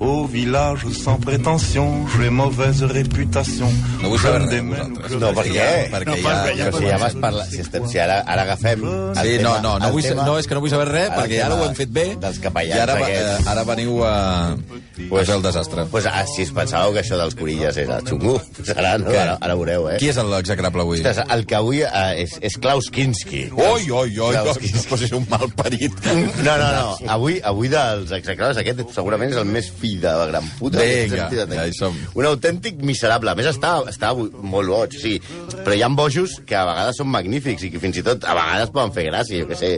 Au 0.00 0.24
village 0.24 0.86
sans 0.96 1.18
prétention, 1.20 2.06
j'ai 2.16 2.30
mauvaise 2.30 2.82
réputation. 2.84 3.68
No 4.00 4.08
vull 4.08 4.18
saber 4.18 4.46
res, 4.48 4.62
vosaltres. 4.64 5.16
No, 5.20 5.28
per 5.36 5.44
què? 5.44 5.66
Perquè 5.92 6.06
no, 6.08 6.14
ja- 6.16 6.36
perquè 6.46 6.70
si 6.78 6.86
ja 6.88 6.96
vas 7.02 7.16
parlar... 7.20 7.44
Si, 7.50 7.58
estem, 7.60 7.84
si 7.90 7.98
ara, 8.00 8.22
ara 8.24 8.46
agafem... 8.46 8.80
el 8.80 9.18
Sí, 9.20 9.34
tema, 9.36 9.58
no, 9.60 9.60
no, 9.60 9.74
no, 9.78 9.86
el 9.90 9.92
vull, 9.92 10.02
tema, 10.06 10.24
no, 10.24 10.38
és 10.40 10.48
que 10.48 10.56
no 10.56 10.62
vull 10.64 10.72
saber 10.72 10.86
res, 10.88 11.10
perquè 11.12 11.42
ara 11.44 11.58
ho 11.58 11.66
hem 11.66 11.76
fet 11.76 11.92
bé, 11.92 12.04
Dels 12.22 12.38
capellans 12.40 12.78
i 12.78 12.80
ara, 12.80 12.94
eh, 12.96 13.18
aquests. 13.18 13.50
ara 13.52 13.64
veniu 13.68 13.98
a, 14.08 14.14
a 14.56 15.24
fer 15.28 15.34
el 15.36 15.44
desastre. 15.44 15.84
Pues, 15.92 16.08
ah, 16.08 16.24
si 16.32 16.46
es 16.46 16.54
pensàveu 16.56 16.96
que 16.96 17.02
això 17.04 17.20
dels 17.20 17.36
corilles 17.36 17.76
era 17.84 18.00
xungo, 18.08 18.38
pues 18.56 18.72
ara, 18.72 18.94
no, 19.04 19.12
Què? 19.12 19.20
ara, 19.20 19.36
ara 19.36 19.58
veureu, 19.60 19.90
eh? 19.92 19.98
Qui 20.00 20.08
és 20.14 20.22
l'execrable 20.32 20.80
avui? 20.86 21.02
Ostres, 21.04 21.20
el 21.36 21.44
que 21.44 21.60
avui 21.60 21.84
eh, 21.84 22.24
és, 22.24 22.38
és 22.40 22.56
Klaus 22.56 22.88
Kinski. 22.88 23.50
Oi, 23.52 23.90
oi, 23.92 24.16
oi, 24.16 24.32
Klaus 24.32 24.56
oi, 24.64 24.72
no 24.78 24.86
posis 24.94 25.12
un 25.20 25.28
mal 25.28 25.44
parit. 25.60 25.92
No, 26.40 26.56
no, 26.56 26.72
no. 26.80 26.96
Avui, 27.18 27.36
avui 27.44 27.68
dels 27.68 28.16
execrables, 28.16 28.64
aquest 28.64 28.80
segurament 28.96 29.36
és 29.36 29.36
el 29.44 29.44
més 29.52 29.68
fill 29.90 30.00
de 30.00 30.12
la 30.12 30.26
gran 30.26 30.46
puta. 30.58 30.78
Vinga, 30.80 31.28
ja 31.30 31.66
hi 31.66 31.74
som. 31.76 31.96
Un 32.14 32.28
autèntic 32.28 32.80
miserable. 32.86 33.32
A 33.32 33.38
més, 33.38 33.48
està, 33.50 33.76
està 33.90 34.12
molt 34.14 34.70
boig, 34.70 34.96
sí. 35.00 35.16
Però 35.64 35.76
hi 35.76 35.82
ha 35.82 35.90
bojos 35.90 36.38
que 36.46 36.56
a 36.56 36.64
vegades 36.68 37.00
són 37.00 37.10
magnífics 37.10 37.66
i 37.66 37.72
que 37.72 37.82
fins 37.82 38.00
i 38.00 38.06
tot 38.06 38.24
a 38.24 38.36
vegades 38.38 38.72
poden 38.74 38.94
fer 38.96 39.08
gràcia. 39.10 39.42
Jo 39.42 39.50
què 39.50 39.58
sé, 39.58 39.72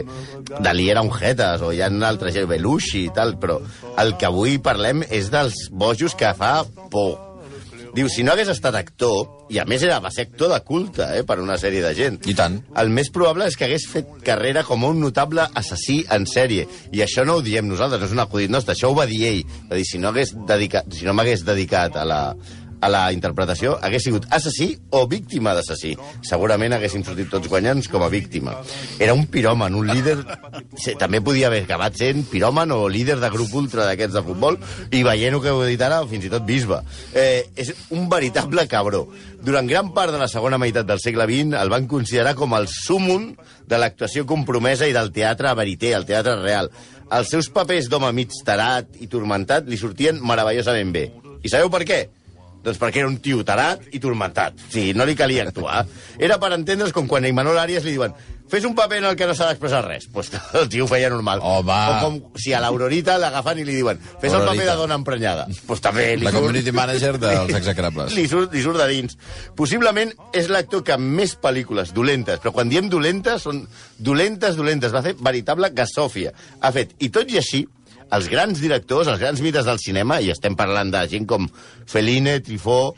Dalí 0.63 0.89
era 0.93 1.03
un 1.05 1.11
jetes 1.13 1.63
o 1.63 1.73
hi 1.73 1.81
ha 1.81 1.91
altres 2.07 2.35
gent, 2.35 2.49
Belushi 2.49 3.07
i 3.07 3.13
tal, 3.15 3.37
però 3.41 3.59
el 4.01 4.15
que 4.19 4.29
avui 4.29 4.59
parlem 4.63 5.05
és 5.09 5.31
dels 5.33 5.67
bojos 5.71 6.17
que 6.19 6.33
fa 6.37 6.55
por. 6.93 7.32
Diu, 7.93 8.07
si 8.09 8.23
no 8.25 8.33
hagués 8.33 8.49
estat 8.49 8.73
actor, 8.73 9.27
i 9.53 9.59
a 9.61 9.67
més 9.69 9.83
era, 9.85 9.99
va 10.01 10.09
ser 10.09 10.25
actor 10.25 10.49
de 10.49 10.57
culte, 10.65 11.05
eh, 11.13 11.21
per 11.29 11.37
una 11.43 11.59
sèrie 11.61 11.83
de 11.83 11.91
gent. 11.93 12.15
I 12.25 12.33
tant. 12.33 12.55
El 12.81 12.89
més 12.89 13.11
probable 13.13 13.45
és 13.45 13.57
que 13.57 13.67
hagués 13.67 13.85
fet 13.85 14.09
carrera 14.25 14.63
com 14.65 14.81
un 14.87 14.97
notable 15.03 15.45
assassí 15.61 15.99
en 16.15 16.25
sèrie. 16.25 16.65
I 16.89 17.03
això 17.05 17.21
no 17.25 17.37
ho 17.37 17.43
diem 17.45 17.69
nosaltres, 17.69 18.01
no 18.01 18.09
és 18.09 18.15
un 18.17 18.23
acudit 18.23 18.49
nostre, 18.49 18.73
això 18.73 18.89
ho 18.89 18.97
va 18.97 19.05
dir 19.05 19.21
ell. 19.29 19.43
Va 19.69 19.77
dir, 19.77 19.85
si 19.85 20.01
no 20.01 20.09
hagués 20.09 20.33
dedicat, 20.49 20.89
si 20.89 21.05
no 21.05 21.13
m'hagués 21.13 21.45
dedicat 21.45 22.01
a 22.01 22.07
la, 22.09 22.21
a 22.83 22.89
la 22.91 23.03
interpretació, 23.15 23.77
hagués 23.81 24.03
sigut 24.03 24.27
assassí 24.35 24.73
o 24.91 25.05
víctima 25.07 25.53
d'assassí. 25.55 25.93
Segurament 26.27 26.75
haguéssim 26.75 27.05
sortit 27.07 27.29
tots 27.31 27.47
guanyants 27.51 27.87
com 27.91 28.03
a 28.03 28.11
víctima. 28.11 28.57
Era 28.99 29.15
un 29.15 29.25
piròman, 29.31 29.75
un 29.79 29.87
líder... 29.87 30.17
També 30.99 31.21
podia 31.23 31.47
haver 31.47 31.63
acabat 31.63 31.95
sent 31.99 32.25
piròman 32.31 32.73
o 32.75 32.87
líder 32.91 33.19
de 33.21 33.29
grup 33.33 33.53
ultra 33.59 33.87
d'aquests 33.87 34.17
de 34.17 34.23
futbol 34.25 34.57
i 34.91 35.03
veient 35.05 35.39
que 35.41 35.51
heu 35.51 35.63
dit 35.67 35.81
ara, 35.81 36.01
fins 36.09 36.27
i 36.27 36.31
tot 36.33 36.45
bisbe. 36.47 36.81
Eh, 37.15 37.45
és 37.55 37.71
un 37.95 38.09
veritable 38.11 38.67
cabró. 38.71 39.05
Durant 39.43 39.67
gran 39.67 39.91
part 39.95 40.13
de 40.13 40.19
la 40.21 40.29
segona 40.31 40.59
meitat 40.61 40.87
del 40.87 41.01
segle 41.03 41.27
XX 41.29 41.57
el 41.59 41.71
van 41.71 41.87
considerar 41.91 42.35
com 42.39 42.55
el 42.57 42.69
súmum 42.71 43.31
de 43.67 43.79
l'actuació 43.79 44.27
compromesa 44.29 44.87
i 44.87 44.95
del 44.95 45.11
teatre 45.15 45.53
verité, 45.57 45.93
el 45.95 46.07
teatre 46.09 46.35
real. 46.41 46.71
Els 47.13 47.29
seus 47.29 47.49
papers 47.53 47.89
d'home 47.91 48.11
mig 48.15 48.33
tarat 48.45 48.97
i 49.03 49.09
turmentat 49.11 49.67
li 49.69 49.79
sortien 49.79 50.19
meravellosament 50.23 50.93
bé. 50.95 51.07
I 51.43 51.51
sabeu 51.51 51.71
per 51.73 51.83
què? 51.87 51.99
Doncs 52.63 52.79
perquè 52.79 53.01
era 53.03 53.09
un 53.11 53.17
tio 53.23 53.43
tarat 53.43 53.81
i 53.91 53.99
turmentat. 53.99 54.55
Sí, 54.71 54.93
no 54.95 55.03
li 55.05 55.15
calia 55.19 55.43
actuar. 55.49 55.83
Era 56.17 56.37
per 56.39 56.53
entendre's 56.55 56.93
com 56.95 57.07
quan 57.11 57.25
a 57.25 57.31
Imanol 57.31 57.59
Arias 57.59 57.83
li 57.83 57.91
diuen 57.97 58.13
fes 58.53 58.65
un 58.67 58.75
paper 58.77 58.99
en 58.99 59.05
el 59.09 59.15
que 59.17 59.25
no 59.25 59.33
s'ha 59.33 59.47
d'expressar 59.49 59.79
res. 59.87 60.03
Pues 60.13 60.27
el 60.59 60.67
tio 60.69 60.83
ho 60.85 60.87
feia 60.87 61.09
normal. 61.09 61.39
Home. 61.41 61.73
O 61.73 61.93
com 62.03 62.17
si 62.37 62.53
a 62.53 62.59
l'Aurorita 62.61 63.15
l'agafen 63.17 63.59
i 63.63 63.65
li 63.65 63.75
diuen 63.79 63.97
fes 64.21 64.29
el 64.29 64.43
paper 64.43 64.49
Aurorita. 64.51 64.71
de 64.71 64.77
dona 64.83 64.97
emprenyada. 64.99 65.47
Pues 65.65 65.81
també 65.81 66.05
li 66.15 66.23
La 66.27 66.31
surt, 66.31 66.39
community 66.43 66.71
manager 66.75 67.17
dels 67.19 67.55
execrables. 67.61 68.13
li 68.13 68.27
surt, 68.29 68.53
li 68.53 68.61
surt 68.61 68.77
de 68.77 68.87
dins. 68.91 69.17
Possiblement 69.57 70.11
és 70.37 70.49
l'actor 70.53 70.83
que 70.85 70.93
amb 70.95 71.17
més 71.17 71.33
pel·lícules 71.41 71.91
dolentes, 71.97 72.39
però 72.43 72.53
quan 72.53 72.69
diem 72.69 72.87
dolentes, 72.93 73.41
són 73.47 73.63
dolentes, 73.97 74.55
dolentes. 74.59 74.93
Va 74.93 75.01
fer 75.05 75.15
veritable 75.19 75.71
gasòfia. 75.73 76.31
Ha 76.61 76.71
fet, 76.75 76.93
i 76.99 77.09
tot 77.09 77.31
i 77.33 77.39
així, 77.41 77.63
els 78.11 78.29
grans 78.31 78.59
directors, 78.61 79.07
els 79.07 79.21
grans 79.21 79.41
mites 79.41 79.65
del 79.65 79.79
cinema, 79.81 80.19
i 80.21 80.31
estem 80.33 80.55
parlant 80.59 80.91
de 80.93 81.03
gent 81.11 81.27
com 81.29 81.47
Fellini, 81.89 82.39
Trifó, 82.43 82.93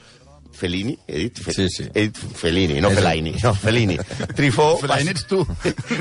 Fellini? 0.55 0.97
He 1.07 1.25
dit? 1.25 1.39
Fe 1.43 1.53
Sí, 1.53 1.67
sí. 1.69 1.85
He 1.93 2.07
dit 2.07 2.17
Fellini, 2.17 2.79
no 2.81 2.89
Fellaini. 2.95 3.35
No, 3.43 3.53
Fellini. 3.53 3.97
Trifó, 4.35 4.77
Fellaini 4.79 5.11
ets 5.11 5.27
tu. 5.27 5.41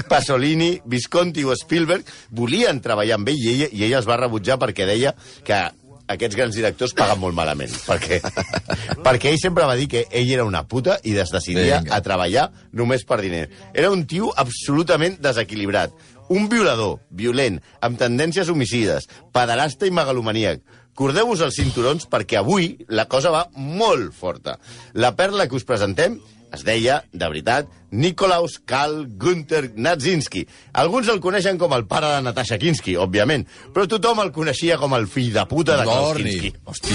Pasolini, 0.09 0.77
Visconti 0.87 1.45
o 1.45 1.57
Spielberg 1.59 2.07
volien 2.31 2.81
treballar 2.85 3.19
amb 3.19 3.33
ell 3.35 3.41
i 3.41 3.55
ell, 3.55 3.65
i 3.73 3.89
ell 3.89 3.99
els 3.99 4.09
va 4.09 4.21
rebutjar 4.21 4.61
perquè 4.63 4.87
deia 4.87 5.15
que 5.45 5.65
aquests 6.07 6.37
grans 6.37 6.57
directors 6.57 6.93
paguen 6.97 7.21
molt 7.21 7.37
malament. 7.37 7.73
Perquè, 7.87 8.21
perquè 9.07 9.33
ell 9.33 9.41
sempre 9.41 9.67
va 9.69 9.77
dir 9.79 9.89
que 9.91 10.05
ell 10.13 10.31
era 10.37 10.45
una 10.47 10.65
puta 10.69 10.99
i 11.03 11.17
es 11.19 11.33
decidia 11.33 11.81
Vinga. 11.81 11.97
a 11.97 12.03
treballar 12.05 12.49
només 12.77 13.07
per 13.09 13.21
diner. 13.25 13.47
Era 13.73 13.91
un 13.93 14.05
tio 14.07 14.31
absolutament 14.37 15.19
desequilibrat. 15.25 15.95
Un 16.33 16.49
violador, 16.49 17.01
violent, 17.11 17.61
amb 17.85 17.99
tendències 18.01 18.49
homicides, 18.49 19.09
pederasta 19.35 19.87
i 19.87 19.93
megalomaníac. 19.93 20.63
Cordeu-vos 20.95 21.41
els 21.43 21.57
cinturons 21.59 22.07
perquè 22.09 22.39
avui 22.39 22.77
la 22.89 23.05
cosa 23.11 23.33
va 23.35 23.49
molt 23.57 24.15
forta. 24.15 24.59
La 24.95 25.15
perla 25.19 25.49
que 25.51 25.59
us 25.59 25.67
presentem 25.67 26.21
es 26.55 26.63
deia, 26.63 27.01
de 27.11 27.27
veritat, 27.27 27.67
Nikolaus 27.91 28.61
Karl 28.65 29.09
Günther 29.19 29.73
Nadzinski. 29.75 30.45
Alguns 30.73 31.11
el 31.11 31.19
coneixen 31.21 31.59
com 31.59 31.75
el 31.75 31.85
pare 31.91 32.13
de 32.15 32.21
Natasha 32.23 32.61
Kinski, 32.63 32.95
òbviament, 32.95 33.43
però 33.75 33.89
tothom 33.91 34.23
el 34.23 34.31
coneixia 34.33 34.79
com 34.79 34.95
el 34.95 35.09
fill 35.11 35.33
de 35.35 35.45
puta 35.51 35.77
de 35.81 35.83
Klaus 35.89 36.13
Dorni. 36.15 36.31
Kinski. 36.31 36.55
Hosti. 36.65 36.95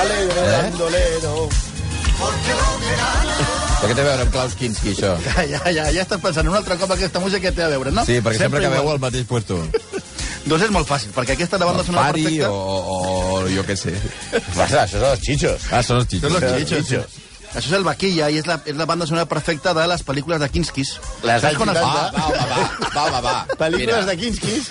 Alegre, 0.00 0.46
Eh? 0.46 0.70
Però 3.76 3.90
què 3.90 3.94
té 3.98 4.02
a 4.02 4.06
veure 4.08 4.24
amb 4.24 4.32
Klaus 4.32 4.54
Kinski, 4.58 4.94
això? 4.94 5.12
Ja, 5.26 5.44
ja, 5.50 5.60
ja, 5.74 5.84
ja 5.92 6.04
estàs 6.06 6.20
pensant 6.22 6.48
un 6.48 6.56
altre 6.56 6.78
cop 6.80 6.90
aquesta 6.94 7.20
música 7.22 7.42
que 7.48 7.52
té 7.58 7.64
a 7.66 7.68
veure, 7.74 7.92
no? 7.92 8.04
Sí, 8.08 8.20
perquè 8.24 8.40
sempre, 8.46 8.60
que 8.64 8.70
igual. 8.70 8.80
veu 8.86 8.94
al 8.96 9.02
mateix 9.02 9.26
puesto. 9.28 9.58
Doncs 10.46 10.62
és 10.68 10.70
molt 10.70 10.86
fàcil, 10.88 11.10
perquè 11.14 11.34
aquesta 11.34 11.58
la 11.58 11.66
banda 11.68 11.82
sonora 11.84 12.06
Pari 12.12 12.22
perfecta... 12.24 12.50
o, 12.50 12.56
o, 12.80 12.96
o 13.42 13.48
jo 13.50 13.64
què 13.66 13.74
sé. 13.76 13.92
Passa, 14.58 14.84
això 14.86 15.00
són 15.02 15.10
els 15.12 15.24
xitxos. 15.26 15.68
Ah, 15.74 15.82
són 15.82 16.00
els 16.00 16.06
Són 16.06 16.12
xitxos. 16.14 16.36
Però 16.40 16.58
chichos. 16.60 16.90
chichos. 16.90 17.22
Això 17.56 17.70
és 17.70 17.76
el 17.78 17.84
Vaquilla 17.86 18.26
i 18.30 18.36
és 18.40 18.46
la, 18.48 18.56
és 18.68 18.76
la 18.76 18.84
banda 18.88 19.06
sonora 19.08 19.24
perfecta 19.30 19.72
de 19.74 19.84
les 19.88 20.02
pel·lícules 20.04 20.40
de 20.42 20.48
Kinskis. 20.52 20.90
Les 21.24 21.40
Saps 21.42 21.56
quan 21.56 21.70
es- 21.72 21.78
anys 21.80 21.86
Va, 21.88 22.10
va, 22.12 22.32
va, 22.36 22.46
va, 22.52 22.90
va, 22.94 23.04
va, 23.14 23.20
va. 23.26 23.34
Pel·lícules 23.56 24.02
Mira, 24.02 24.08
de 24.10 24.16
Kinskis. 24.20 24.70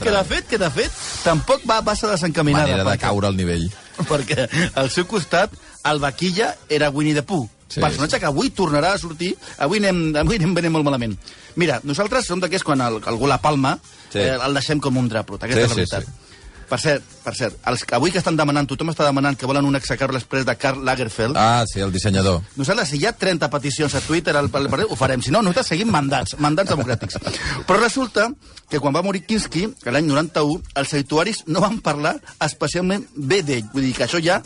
Que 0.00 0.10
de 0.10 0.22
fet, 0.26 0.48
que 0.50 0.58
de 0.58 0.70
fet, 0.74 0.96
tampoc 1.22 1.62
va 1.70 1.80
massa 1.86 2.10
desencaminada. 2.10 2.66
Manera 2.66 2.82
de 2.84 2.90
perquè- 2.90 3.04
caure 3.08 3.30
al 3.30 3.36
nivell. 3.38 3.68
perquè 4.08 4.48
al 4.80 4.90
seu 4.90 5.06
costat 5.06 5.52
el 5.86 6.00
Vaquilla 6.02 6.54
era 6.68 6.90
Winnie 6.90 7.14
the 7.14 7.22
Pooh. 7.22 7.46
Sí, 7.74 7.80
Sí, 7.80 7.82
personatge 7.82 8.16
sí. 8.16 8.20
que 8.22 8.26
avui 8.30 8.50
tornarà 8.54 8.92
a 8.94 8.98
sortir. 9.02 9.32
Avui 9.58 9.80
anem, 9.82 10.14
avui 10.22 10.36
anem, 10.38 10.56
anem 10.62 10.72
molt 10.78 10.84
malament. 10.86 11.16
Mira, 11.58 11.80
nosaltres 11.82 12.26
som 12.30 12.38
d'aquests 12.42 12.64
quan 12.66 12.80
el, 12.86 13.00
algú 13.04 13.26
la 13.26 13.40
palma, 13.42 13.78
Sí. 13.82 14.20
sí. 14.20 14.28
eh, 14.28 14.36
el 14.38 14.54
deixem 14.54 14.78
com 14.80 14.96
un 14.96 15.08
drapot. 15.10 15.42
Aquesta 15.42 15.60
Sí, 15.60 15.64
és 15.64 15.68
la 15.70 15.74
sí, 15.74 15.80
veritat. 15.90 16.04
sí. 16.06 16.20
Per 16.64 16.78
cert, 16.80 17.02
per 17.22 17.34
cert, 17.36 17.56
els, 17.68 17.82
que 17.84 17.94
avui 17.94 18.10
que 18.10 18.16
estan 18.18 18.38
demanant, 18.38 18.66
tothom 18.66 18.88
està 18.88 19.04
demanant 19.04 19.36
que 19.36 19.44
volen 19.46 19.66
un 19.68 19.76
execar 19.76 20.08
després 20.10 20.46
de 20.46 20.54
Karl 20.56 20.80
Lagerfeld. 20.82 21.36
Ah, 21.36 21.62
sí, 21.70 21.78
el 21.84 21.92
dissenyador. 21.92 22.40
Nosaltres, 22.56 22.88
si 22.88 22.96
hi 22.96 23.04
ha 23.06 23.12
30 23.12 23.50
peticions 23.52 23.94
a 23.94 24.00
Twitter, 24.00 24.34
al, 24.34 24.48
al, 24.50 24.70
al, 24.72 24.86
ho 24.88 24.96
farem. 24.96 25.20
Si 25.20 25.30
no, 25.30 25.42
nosaltres 25.42 25.66
seguim 25.74 25.90
mandats, 25.92 26.38
mandats 26.38 26.70
democràtics. 26.72 27.18
Però 27.68 27.76
resulta 27.78 28.30
que 28.70 28.80
quan 28.80 28.94
va 28.96 29.02
morir 29.02 29.26
Kinski, 29.26 29.66
l'any 29.84 30.06
91, 30.08 30.62
els 30.74 30.94
habituaris 30.94 31.44
no 31.46 31.60
van 31.60 31.80
parlar 31.84 32.16
especialment 32.40 33.04
bé 33.14 33.42
d'ell. 33.42 33.68
Vull 33.74 33.82
dir 33.90 33.92
que 33.94 34.04
això 34.08 34.18
ja... 34.24 34.40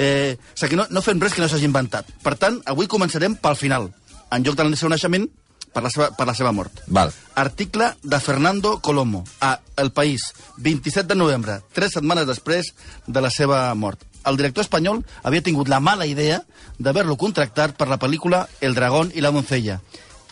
Eh, 0.00 0.38
o 0.40 0.56
sigui, 0.56 0.78
no, 0.80 0.86
no 0.88 1.04
fem 1.04 1.20
res 1.20 1.34
que 1.36 1.42
no 1.44 1.48
s'hagi 1.50 1.68
inventat. 1.68 2.08
Per 2.24 2.32
tant, 2.40 2.56
avui 2.72 2.88
començarem 2.88 3.36
pel 3.36 3.58
final. 3.58 3.90
En 4.32 4.46
lloc 4.46 4.56
del 4.56 4.72
seu 4.80 4.88
naixement, 4.88 5.26
per 5.74 5.82
la 5.84 5.90
seva, 5.92 6.10
per 6.16 6.26
la 6.26 6.34
seva 6.34 6.52
mort. 6.56 6.80
Val. 6.88 7.12
Article 7.38 7.92
de 8.02 8.20
Fernando 8.20 8.78
Colomo 8.80 9.24
a 9.40 9.58
El 9.76 9.92
País, 9.92 10.32
27 10.56 11.12
de 11.12 11.18
novembre, 11.18 11.60
tres 11.76 11.92
setmanes 11.98 12.26
després 12.26 12.72
de 13.06 13.20
la 13.20 13.30
seva 13.30 13.62
mort. 13.74 14.02
El 14.26 14.36
director 14.36 14.64
espanyol 14.64 15.04
havia 15.22 15.44
tingut 15.44 15.68
la 15.68 15.80
mala 15.80 16.06
idea 16.08 16.42
d'haver-lo 16.78 17.16
contractat 17.20 17.76
per 17.76 17.88
la 17.88 18.00
pel·lícula 18.00 18.46
El 18.60 18.74
dragón 18.76 19.12
i 19.14 19.24
la 19.24 19.32
doncella. 19.32 19.80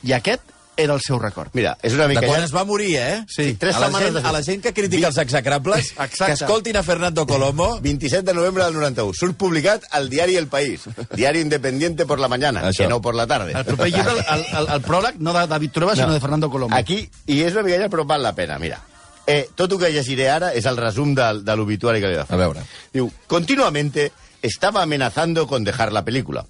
I 0.02 0.12
aquest 0.16 0.56
era 0.78 0.94
el 0.94 1.00
seu 1.02 1.18
record. 1.18 1.50
Mira, 1.58 1.72
és 1.82 1.92
una 1.92 2.06
De 2.06 2.14
mica... 2.14 2.22
quan 2.28 2.38
ja- 2.38 2.46
es 2.46 2.54
va 2.54 2.62
morir, 2.64 2.92
eh? 2.96 3.24
Sí, 3.28 3.54
tres 3.58 3.74
a 3.76 3.80
la, 3.82 3.86
setmanes 3.88 4.06
gent, 4.06 4.14
després. 4.14 4.30
a 4.30 4.32
la 4.38 4.42
gent 4.46 4.62
que 4.62 4.72
critica 4.72 5.08
els 5.10 5.18
execrables, 5.18 5.90
Exacte. 5.98 6.24
que 6.26 6.32
escoltin 6.38 6.76
a 6.78 6.82
Fernando 6.86 7.26
Colomo... 7.26 7.80
27 7.88 8.22
de 8.22 8.34
novembre 8.34 8.64
del 8.64 8.74
91. 8.74 9.12
Surt 9.18 9.36
publicat 9.36 9.82
al 9.90 10.08
diari 10.08 10.36
El 10.36 10.46
País. 10.46 10.82
Diario 11.14 11.42
independiente 11.42 12.06
por 12.06 12.20
la 12.20 12.28
mañana, 12.28 12.62
Això. 12.68 12.84
que 12.84 12.88
no 12.88 13.00
por 13.02 13.14
la 13.16 13.26
tarde. 13.26 13.52
El 13.58 13.64
proper 13.64 13.90
llibre, 13.92 14.12
el, 14.30 14.44
el, 14.62 14.68
el 14.76 14.82
pròleg, 14.86 15.18
no 15.18 15.32
de 15.34 15.46
David 15.50 15.70
Trueba, 15.74 15.92
no. 15.96 16.00
sinó 16.04 16.14
de 16.14 16.20
Fernando 16.20 16.48
Colomo. 16.48 16.76
Aquí, 16.76 17.02
i 17.26 17.42
és 17.42 17.52
una 17.58 17.64
mica 17.66 17.82
ja, 17.82 17.90
però 17.90 18.06
val 18.06 18.22
la 18.22 18.32
pena, 18.38 18.58
mira. 18.62 18.78
Eh, 19.26 19.48
tot 19.54 19.72
el 19.74 19.78
que 19.82 19.90
llegiré 19.92 20.30
ara 20.32 20.54
és 20.56 20.64
el 20.64 20.78
resum 20.80 21.10
del, 21.14 21.42
de 21.44 21.56
l'obituari 21.58 22.00
que 22.00 22.08
li 22.08 22.16
va 22.16 22.24
fer. 22.24 22.38
A 22.38 22.44
veure. 22.46 22.62
Diu, 22.94 23.10
continuamente 23.26 24.12
estaba 24.40 24.80
amenazando 24.82 25.46
con 25.46 25.64
dejar 25.64 25.92
la 25.92 26.04
película. 26.04 26.46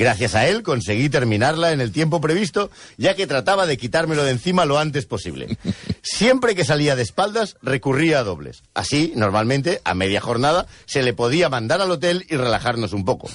Gracias 0.00 0.34
a 0.34 0.48
él 0.48 0.62
conseguí 0.62 1.10
terminarla 1.10 1.72
en 1.72 1.82
el 1.82 1.92
tiempo 1.92 2.22
previsto, 2.22 2.70
ya 2.96 3.14
que 3.14 3.26
trataba 3.26 3.66
de 3.66 3.76
quitármelo 3.76 4.24
de 4.24 4.30
encima 4.30 4.64
lo 4.64 4.78
antes 4.78 5.04
posible. 5.04 5.58
Siempre 6.00 6.54
que 6.54 6.64
salía 6.64 6.96
de 6.96 7.02
espaldas, 7.02 7.58
recurría 7.60 8.20
a 8.20 8.24
dobles. 8.24 8.62
Así, 8.72 9.12
normalmente, 9.14 9.82
a 9.84 9.92
media 9.92 10.22
jornada, 10.22 10.66
se 10.86 11.02
le 11.02 11.12
podía 11.12 11.50
mandar 11.50 11.82
al 11.82 11.90
hotel 11.90 12.24
y 12.30 12.36
relajarnos 12.36 12.94
un 12.94 13.04
poco. 13.04 13.28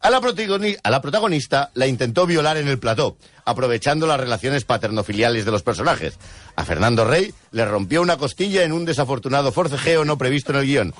A 0.00 0.10
la, 0.10 0.20
protagonista 0.20 1.72
la 1.74 1.88
intentó 1.88 2.26
violar 2.26 2.58
en 2.58 2.68
el 2.68 2.78
plató, 2.78 3.16
aprovechando 3.44 4.06
las 4.06 4.20
relaciones 4.20 4.64
paternofiliales 4.64 5.44
de 5.44 5.50
los 5.50 5.62
personajes. 5.62 6.14
A 6.56 6.64
Fernando 6.64 7.04
Rey 7.04 7.32
le 7.50 7.64
rompió 7.64 8.02
una 8.02 8.16
costilla 8.16 8.64
en 8.64 8.72
un 8.72 8.84
desafortunado 8.84 9.52
forcejeo 9.52 10.04
no 10.04 10.18
previsto 10.18 10.52
en 10.52 10.58
el 10.58 10.66
guion. 10.66 10.94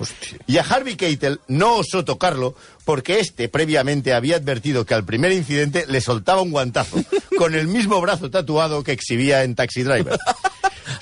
Y 0.46 0.58
a 0.58 0.62
Harvey 0.62 0.96
Keitel 0.96 1.40
no 1.48 1.76
osó 1.76 2.04
tocarlo 2.04 2.54
porque 2.84 3.20
este 3.20 3.48
previamente 3.48 4.12
había 4.12 4.36
advertido 4.36 4.84
que 4.84 4.94
al 4.94 5.04
primer 5.04 5.32
incidente 5.32 5.84
le 5.88 6.00
soltaba 6.00 6.42
un 6.42 6.50
guantazo, 6.50 6.98
con 7.38 7.54
el 7.54 7.68
mismo 7.68 8.00
brazo 8.00 8.30
tatuado 8.30 8.84
que 8.84 8.92
exhibía 8.92 9.42
en 9.42 9.54
Taxi 9.54 9.82
Driver. 9.82 10.18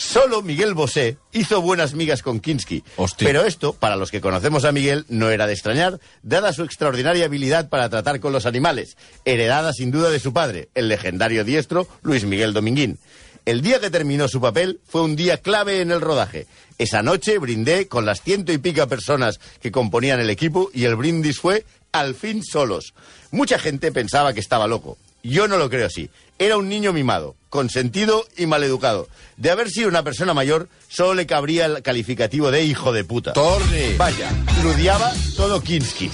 Solo 0.03 0.43
Miguel 0.43 0.75
Bosé 0.75 1.17
hizo 1.33 1.63
buenas 1.63 1.95
migas 1.95 2.23
con 2.23 2.41
Kinski. 2.41 2.83
Hostia. 2.97 3.27
Pero 3.27 3.45
esto, 3.45 3.73
para 3.73 3.97
los 3.97 4.11
que 4.11 4.21
conocemos 4.21 4.65
a 4.65 4.73
Miguel, 4.73 5.07
no 5.09 5.31
era 5.31 5.47
de 5.47 5.53
extrañar, 5.53 6.01
dada 6.23 6.53
su 6.53 6.65
extraordinaria 6.65 7.27
habilidad 7.27 7.69
para 7.69 7.89
tratar 7.89 8.19
con 8.19 8.33
los 8.33 8.45
animales, 8.45 8.97
heredada 9.25 9.73
sin 9.73 9.93
duda 9.93 10.11
de 10.11 10.19
su 10.19 10.33
padre, 10.33 10.69
el 10.75 10.89
legendario 10.89 11.45
diestro 11.45 11.87
Luis 12.03 12.25
Miguel 12.25 12.53
Dominguín. 12.53 12.99
El 13.47 13.63
día 13.63 13.81
que 13.81 13.91
terminó 13.91 14.27
su 14.29 14.41
papel 14.41 14.81
fue 14.87 15.03
un 15.03 15.15
día 15.15 15.39
clave 15.39 15.81
en 15.81 15.93
el 15.93 16.01
rodaje. 16.01 16.47
Esa 16.79 17.03
noche 17.03 17.39
brindé 17.39 17.87
con 17.87 18.05
las 18.05 18.23
ciento 18.23 18.53
y 18.53 18.59
pica 18.59 18.89
personas 18.89 19.39
que 19.61 19.73
componían 19.73 20.21
el 20.21 20.31
equipo 20.31 20.69
y 20.75 20.85
el 20.85 20.97
brindis 20.97 21.39
fue 21.39 21.65
al 21.93 22.17
fin 22.17 22.43
solos. 22.43 22.93
Mucha 23.31 23.59
gente 23.59 23.93
pensaba 23.93 24.35
que 24.35 24.41
estaba 24.41 24.67
loco. 24.67 24.99
Yo 25.23 25.47
no 25.49 25.57
lo 25.57 25.71
creo 25.71 25.87
así. 25.87 26.11
Era 26.39 26.57
un 26.57 26.69
niño 26.69 26.93
mimado, 26.93 27.37
consentido 27.49 28.27
y 28.37 28.47
maleducado. 28.47 29.09
De 29.37 29.51
haber 29.51 29.71
sido 29.71 29.89
una 29.89 30.03
persona 30.03 30.35
mayor, 30.35 30.69
solo 30.89 31.15
le 31.15 31.27
cabría 31.27 31.67
el 31.67 31.83
calificativo 31.83 32.51
de 32.51 32.65
hijo 32.65 32.93
de 32.93 33.05
puta. 33.05 33.33
Torni. 33.33 33.95
Vaja, 33.97 34.33
l'odiava 34.65 35.13
todo 35.37 35.61
Kinski. 35.63 36.11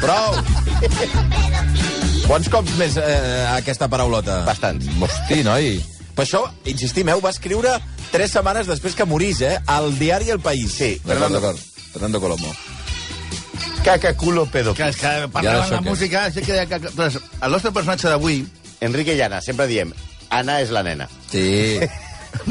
Prou! 0.00 0.36
Quants 2.26 2.48
cops 2.52 2.76
més 2.78 2.98
eh, 3.00 3.46
aquesta 3.56 3.88
paraulota? 3.90 4.42
Bastants. 4.46 4.86
Hosti, 5.00 5.40
noi. 5.46 5.80
Per 6.12 6.26
això, 6.26 6.44
insistim, 6.68 7.08
eh, 7.08 7.16
ho 7.16 7.24
va 7.24 7.32
escriure 7.32 7.72
tres 8.12 8.36
setmanes 8.36 8.68
després 8.68 8.94
que 8.94 9.08
morís, 9.08 9.40
eh? 9.40 9.56
Al 9.66 9.90
diari 9.98 10.30
El 10.30 10.40
País. 10.44 10.76
Sí, 10.76 10.94
Fernando-. 11.04 11.56
Fernando 11.92 12.20
Colomo. 12.20 12.52
Caca, 13.82 14.16
culo, 14.16 14.46
pedo. 14.46 14.74
Que, 14.74 14.92
que 14.94 15.10
I 15.24 15.26
parlant 15.26 15.64
ara 15.64 15.80
de 15.80 15.80
música... 15.82 16.30
Sí 16.30 16.40
que, 16.46 16.54
que, 16.70 16.78
que, 16.80 17.08
el 17.42 17.50
nostre 17.50 17.72
personatge 17.74 18.06
d'avui... 18.08 18.46
Enrique 18.82 19.14
Llana, 19.14 19.40
sempre 19.42 19.68
diem, 19.70 19.92
Anna 20.30 20.60
és 20.62 20.70
la 20.74 20.82
nena. 20.82 21.08
Sí. 21.30 21.78
El 22.42 22.48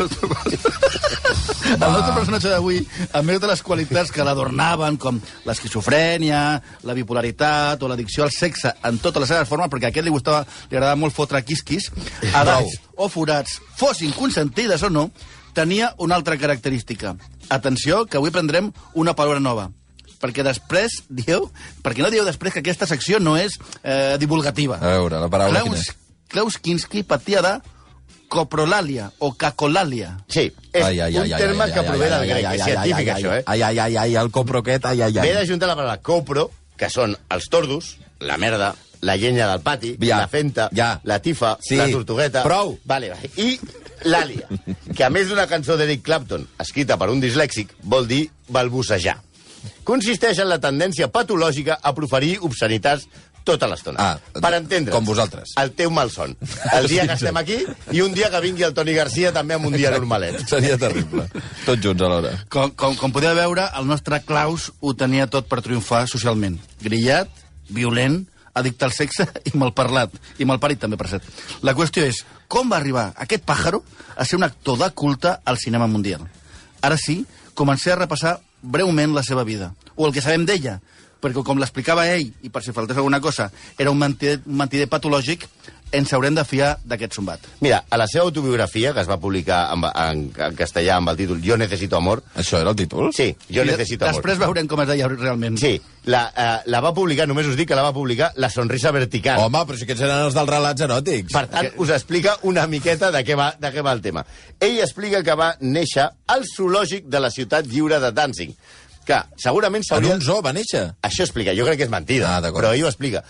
nostre 1.79 2.13
personatge 2.13 2.51
d'avui, 2.51 2.77
a 3.15 3.21
més 3.25 3.39
de 3.41 3.49
les 3.49 3.63
qualitats 3.65 4.11
que 4.13 4.23
l'adornaven, 4.27 4.99
com 5.01 5.19
l'esquizofrènia, 5.47 6.41
la 6.87 6.95
bipolaritat 6.95 7.83
o 7.83 7.89
l'addicció 7.89 8.27
al 8.27 8.31
sexe 8.35 8.71
en 8.87 8.99
totes 9.03 9.25
les 9.25 9.33
seves 9.33 9.49
formes, 9.49 9.71
perquè 9.71 9.89
a 9.89 9.91
aquest 9.95 10.07
li 10.07 10.13
gustava, 10.13 10.45
li 10.69 10.77
agradava 10.77 10.99
molt 10.99 11.15
fotre 11.15 11.43
quisquis, 11.47 11.89
edats 12.29 12.77
o 12.95 13.09
forats, 13.11 13.59
fossin 13.79 14.15
consentides 14.15 14.83
o 14.87 14.91
no, 14.93 15.09
tenia 15.57 15.93
una 15.99 16.15
altra 16.19 16.37
característica. 16.39 17.15
Atenció, 17.49 18.05
que 18.05 18.19
avui 18.19 18.31
prendrem 18.31 18.71
una 18.95 19.15
paraula 19.17 19.43
nova 19.43 19.71
perquè 20.21 20.45
després 20.45 21.01
dieu... 21.09 21.49
Perquè 21.83 22.05
no 22.05 22.11
dieu 22.13 22.25
després 22.27 22.53
que 22.53 22.61
aquesta 22.63 22.87
secció 22.89 23.19
no 23.19 23.35
és 23.39 23.57
eh, 23.83 24.17
divulgativa. 24.21 24.77
A 24.79 24.95
veure, 24.97 25.19
la 25.21 25.29
paraula 25.33 25.63
quina 25.63 25.75
Klaus, 25.75 25.87
és? 25.89 25.95
Klaus 26.31 26.57
Kinski 26.61 27.03
patia 27.03 27.41
de 27.43 27.55
coprolàlia 28.31 29.09
o 29.19 29.33
cacolàlia. 29.35 30.13
Sí, 30.31 30.45
és 30.71 30.85
un 31.19 31.33
terme 31.35 31.67
que 31.73 31.83
prové 31.83 32.07
del 32.13 32.27
grec, 32.29 32.47
és 32.53 32.63
científic, 32.63 33.09
això, 33.17 33.33
eh? 33.41 33.43
Ai, 33.45 33.65
ai, 33.67 33.81
ai, 33.87 33.97
ai, 34.05 34.15
el 34.21 34.31
coproquet, 34.31 34.85
ai, 34.87 35.01
ai, 35.01 35.17
ai. 35.17 35.25
Ve 35.25 35.33
d'ajuntar 35.35 35.67
la 35.67 35.75
paraula 35.75 35.97
copro, 35.99 36.47
que 36.79 36.87
són 36.89 37.17
els 37.33 37.49
tordos, 37.51 37.97
la 38.23 38.37
merda, 38.39 38.71
la 39.01 39.17
llenya 39.17 39.49
del 39.49 39.63
pati, 39.65 39.95
Ja, 39.99 40.21
la 40.23 40.29
fenta, 40.31 40.69
ja. 40.77 40.93
la 41.03 41.19
tifa, 41.19 41.57
Sí, 41.65 41.75
la 41.75 41.89
tortugueta... 41.91 42.43
prou. 42.47 42.77
Vale, 42.85 43.11
vale. 43.11 43.31
I 43.35 43.57
l'àlia, 44.07 44.47
que 44.95 45.03
a 45.03 45.09
més 45.13 45.27
d'una 45.29 45.47
cançó 45.49 45.75
d'Eric 45.77 46.05
Clapton, 46.05 46.47
escrita 46.61 46.97
per 47.01 47.09
un 47.11 47.19
dislèxic, 47.19 47.75
vol 47.83 48.07
dir 48.07 48.27
balbucejar. 48.47 49.17
Consisteix 49.87 50.39
en 50.39 50.49
la 50.49 50.59
tendència 50.61 51.09
patològica 51.11 51.79
a 51.81 51.93
proferir 51.97 52.37
obscenitats 52.41 53.07
tota 53.43 53.67
l'estona. 53.67 53.97
Ah, 53.99 54.39
per 54.39 54.53
entendre. 54.53 54.93
com 54.93 55.05
vosaltres. 55.05 55.53
El 55.57 55.71
teu 55.77 55.91
malson. 55.91 56.35
El 56.77 56.87
dia 56.91 57.07
que 57.09 57.17
estem 57.17 57.37
aquí 57.37 57.57
i 57.91 58.01
un 58.05 58.13
dia 58.13 58.29
que 58.29 58.41
vingui 58.43 58.65
el 58.67 58.75
Toni 58.77 58.93
Garcia 58.93 59.31
també 59.33 59.57
amb 59.57 59.65
un 59.71 59.77
dia 59.77 59.91
normalet. 59.93 60.43
Seria 60.51 60.77
terrible. 60.77 61.27
Tots 61.65 61.81
junts 61.81 62.05
alhora. 62.05 62.35
Com, 62.53 62.75
com, 62.77 62.95
com 62.99 63.13
podeu 63.13 63.35
veure, 63.37 63.67
el 63.77 63.87
nostre 63.89 64.21
Klaus 64.25 64.71
ho 64.79 64.93
tenia 64.97 65.27
tot 65.31 65.49
per 65.49 65.61
triomfar 65.65 66.05
socialment. 66.11 66.59
Grillat, 66.83 67.31
violent, 67.69 68.21
addicte 68.53 68.85
al 68.85 68.93
sexe 68.95 69.27
i 69.49 69.55
malparlat. 69.57 70.13
I 70.37 70.47
malparit 70.49 70.81
també, 70.83 70.99
per 70.99 71.09
cert. 71.11 71.27
La 71.65 71.75
qüestió 71.77 72.05
és, 72.05 72.23
com 72.51 72.69
va 72.69 72.79
arribar 72.81 73.09
aquest 73.25 73.45
pàjaro 73.47 73.81
a 74.15 74.27
ser 74.27 74.37
un 74.37 74.45
actor 74.45 74.77
de 74.83 74.91
culte 74.93 75.37
al 75.45 75.57
cinema 75.57 75.89
mundial? 75.89 76.27
Ara 76.81 76.97
sí, 76.97 77.21
comencé 77.53 77.93
a 77.93 77.99
repassar 77.99 78.39
breument 78.61 79.15
la 79.15 79.23
seva 79.23 79.43
vida, 79.43 79.73
o 79.95 80.07
el 80.07 80.13
que 80.13 80.23
sabem 80.23 80.45
d'ella, 80.45 80.79
perquè 81.21 81.43
com 81.45 81.59
l'explicava 81.61 82.07
ell, 82.09 82.31
i 82.41 82.49
per 82.49 82.63
si 82.65 82.73
faltés 82.73 82.97
alguna 82.97 83.21
cosa, 83.21 83.51
era 83.77 83.91
un 83.93 83.99
mentider, 84.01 84.39
un 84.45 84.57
mentider 84.63 84.89
patològic, 84.89 85.45
ens 85.91 86.11
haurem 86.13 86.35
de 86.35 86.43
fiar 86.47 86.77
d'aquest 86.87 87.13
sombat. 87.17 87.39
Mira, 87.61 87.83
a 87.89 87.97
la 87.99 88.07
seva 88.07 88.23
autobiografia, 88.25 88.93
que 88.93 89.01
es 89.03 89.09
va 89.09 89.17
publicar 89.19 89.61
en, 89.73 89.83
en, 89.91 90.21
en 90.37 90.55
castellà 90.59 90.95
amb 90.97 91.09
el 91.11 91.17
títol 91.19 91.41
Jo 91.43 91.57
necesito 91.57 91.97
amor, 91.97 92.23
Això 92.35 92.59
era 92.61 92.69
el 92.71 92.75
títol? 92.79 93.11
sí, 93.13 93.35
Jo 93.49 93.65
necesito 93.65 94.05
amor. 94.05 94.15
Després 94.21 94.39
veurem 94.39 94.67
com 94.71 94.81
es 94.81 94.87
deia 94.87 95.07
realment. 95.11 95.57
Sí, 95.59 95.73
la, 96.05 96.23
eh, 96.35 96.57
la 96.71 96.81
va 96.81 96.93
publicar, 96.93 97.27
només 97.27 97.45
us 97.47 97.55
dic 97.59 97.67
que 97.69 97.75
la 97.77 97.83
va 97.85 97.93
publicar 97.93 98.31
La 98.35 98.49
sonrisa 98.49 98.91
vertical. 98.91 99.39
Home, 99.43 99.65
però 99.67 99.77
si 99.77 99.83
aquests 99.85 100.01
eren 100.07 100.25
els 100.27 100.33
dels 100.37 100.49
relats 100.49 100.81
eròtics. 100.87 101.33
Per 101.33 101.45
tant, 101.51 101.71
us 101.77 101.89
explica 101.93 102.37
una 102.43 102.65
miqueta 102.67 103.11
de 103.11 103.23
què, 103.27 103.35
va, 103.37 103.51
de 103.59 103.71
què 103.75 103.83
va 103.85 103.91
el 103.93 104.01
tema. 104.01 104.25
Ell 104.59 104.79
explica 104.79 105.21
que 105.23 105.35
va 105.35 105.55
néixer 105.61 106.07
al 106.27 106.45
zoològic 106.55 107.05
de 107.11 107.19
la 107.19 107.29
ciutat 107.29 107.67
lliure 107.67 107.99
de 107.99 108.11
Danzig, 108.11 108.55
que 109.05 109.17
segurament 109.41 109.81
En 109.81 109.87
s'hauria... 109.87 110.13
un 110.15 110.21
zoo 110.21 110.41
va 110.45 110.51
néixer. 110.53 110.83
Això 111.01 111.23
explica, 111.25 111.55
jo 111.57 111.65
crec 111.65 111.79
que 111.81 111.87
és 111.87 111.93
mentida, 111.93 112.35
Ah, 112.37 112.41
però 112.53 112.69
ell 112.73 112.83
ho 112.85 112.89
explica. 112.91 113.23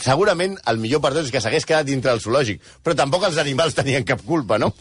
Segurament 0.00 0.56
el 0.70 0.78
millor 0.80 1.02
per 1.04 1.12
tots 1.12 1.28
és 1.28 1.34
que 1.34 1.42
s'hagués 1.44 1.66
quedat 1.68 1.88
dintre 1.88 2.12
del 2.12 2.22
zoològic, 2.24 2.62
però 2.84 2.96
tampoc 2.96 3.26
els 3.28 3.36
animals 3.42 3.76
tenien 3.76 4.06
cap 4.08 4.22
culpa, 4.24 4.56
no? 4.58 4.72